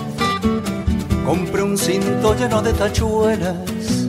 [1.26, 4.06] Compré un cinto lleno de tachuelas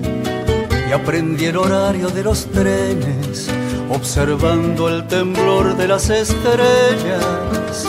[0.86, 3.48] y aprendí el horario de los trenes,
[3.88, 7.86] observando el temblor de las estrellas.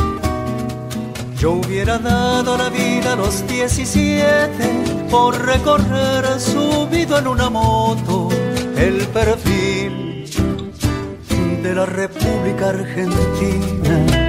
[1.38, 8.30] Yo hubiera dado la vida a los 17 por recorrer subido en una moto
[8.78, 10.26] el perfil
[11.62, 14.29] de la República Argentina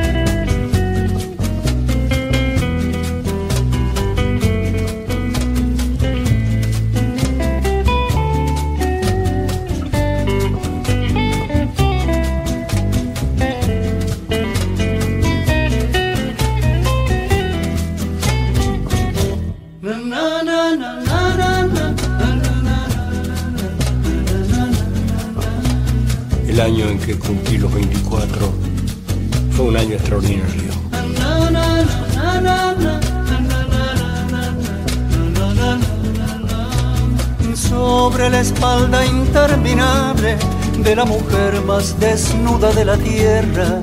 [41.00, 43.80] la mujer más desnuda de la tierra,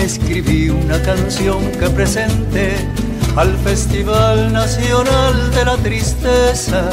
[0.00, 2.74] escribí una canción que presenté
[3.36, 6.90] al Festival Nacional de la Tristeza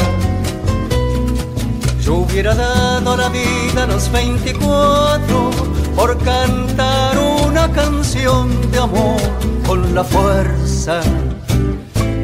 [1.99, 5.49] yo hubiera dado la vida a los 24
[5.95, 9.19] por cantar una canción de amor
[9.65, 11.01] con la fuerza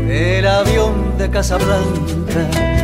[0.08, 2.75] del avión de Casablanca.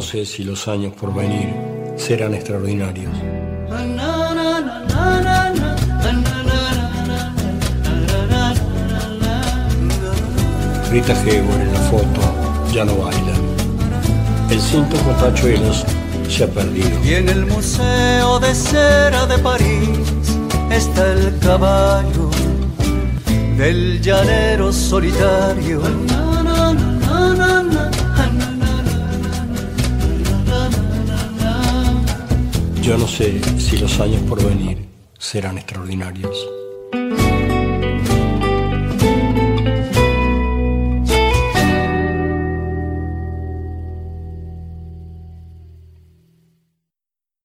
[0.00, 1.54] No sé si los años por venir
[1.98, 3.12] serán extraordinarios.
[10.90, 12.20] Rita Hayworth en la foto
[12.72, 13.34] ya no baila.
[14.48, 15.84] El cinto con tachuelos
[16.30, 17.04] se ha perdido.
[17.04, 19.98] Y en el Museo de Cera de París
[20.70, 22.30] está el caballo
[23.58, 25.82] del llanero solitario.
[32.90, 34.78] Yo no sé si los años por venir
[35.16, 36.59] serán extraordinarios.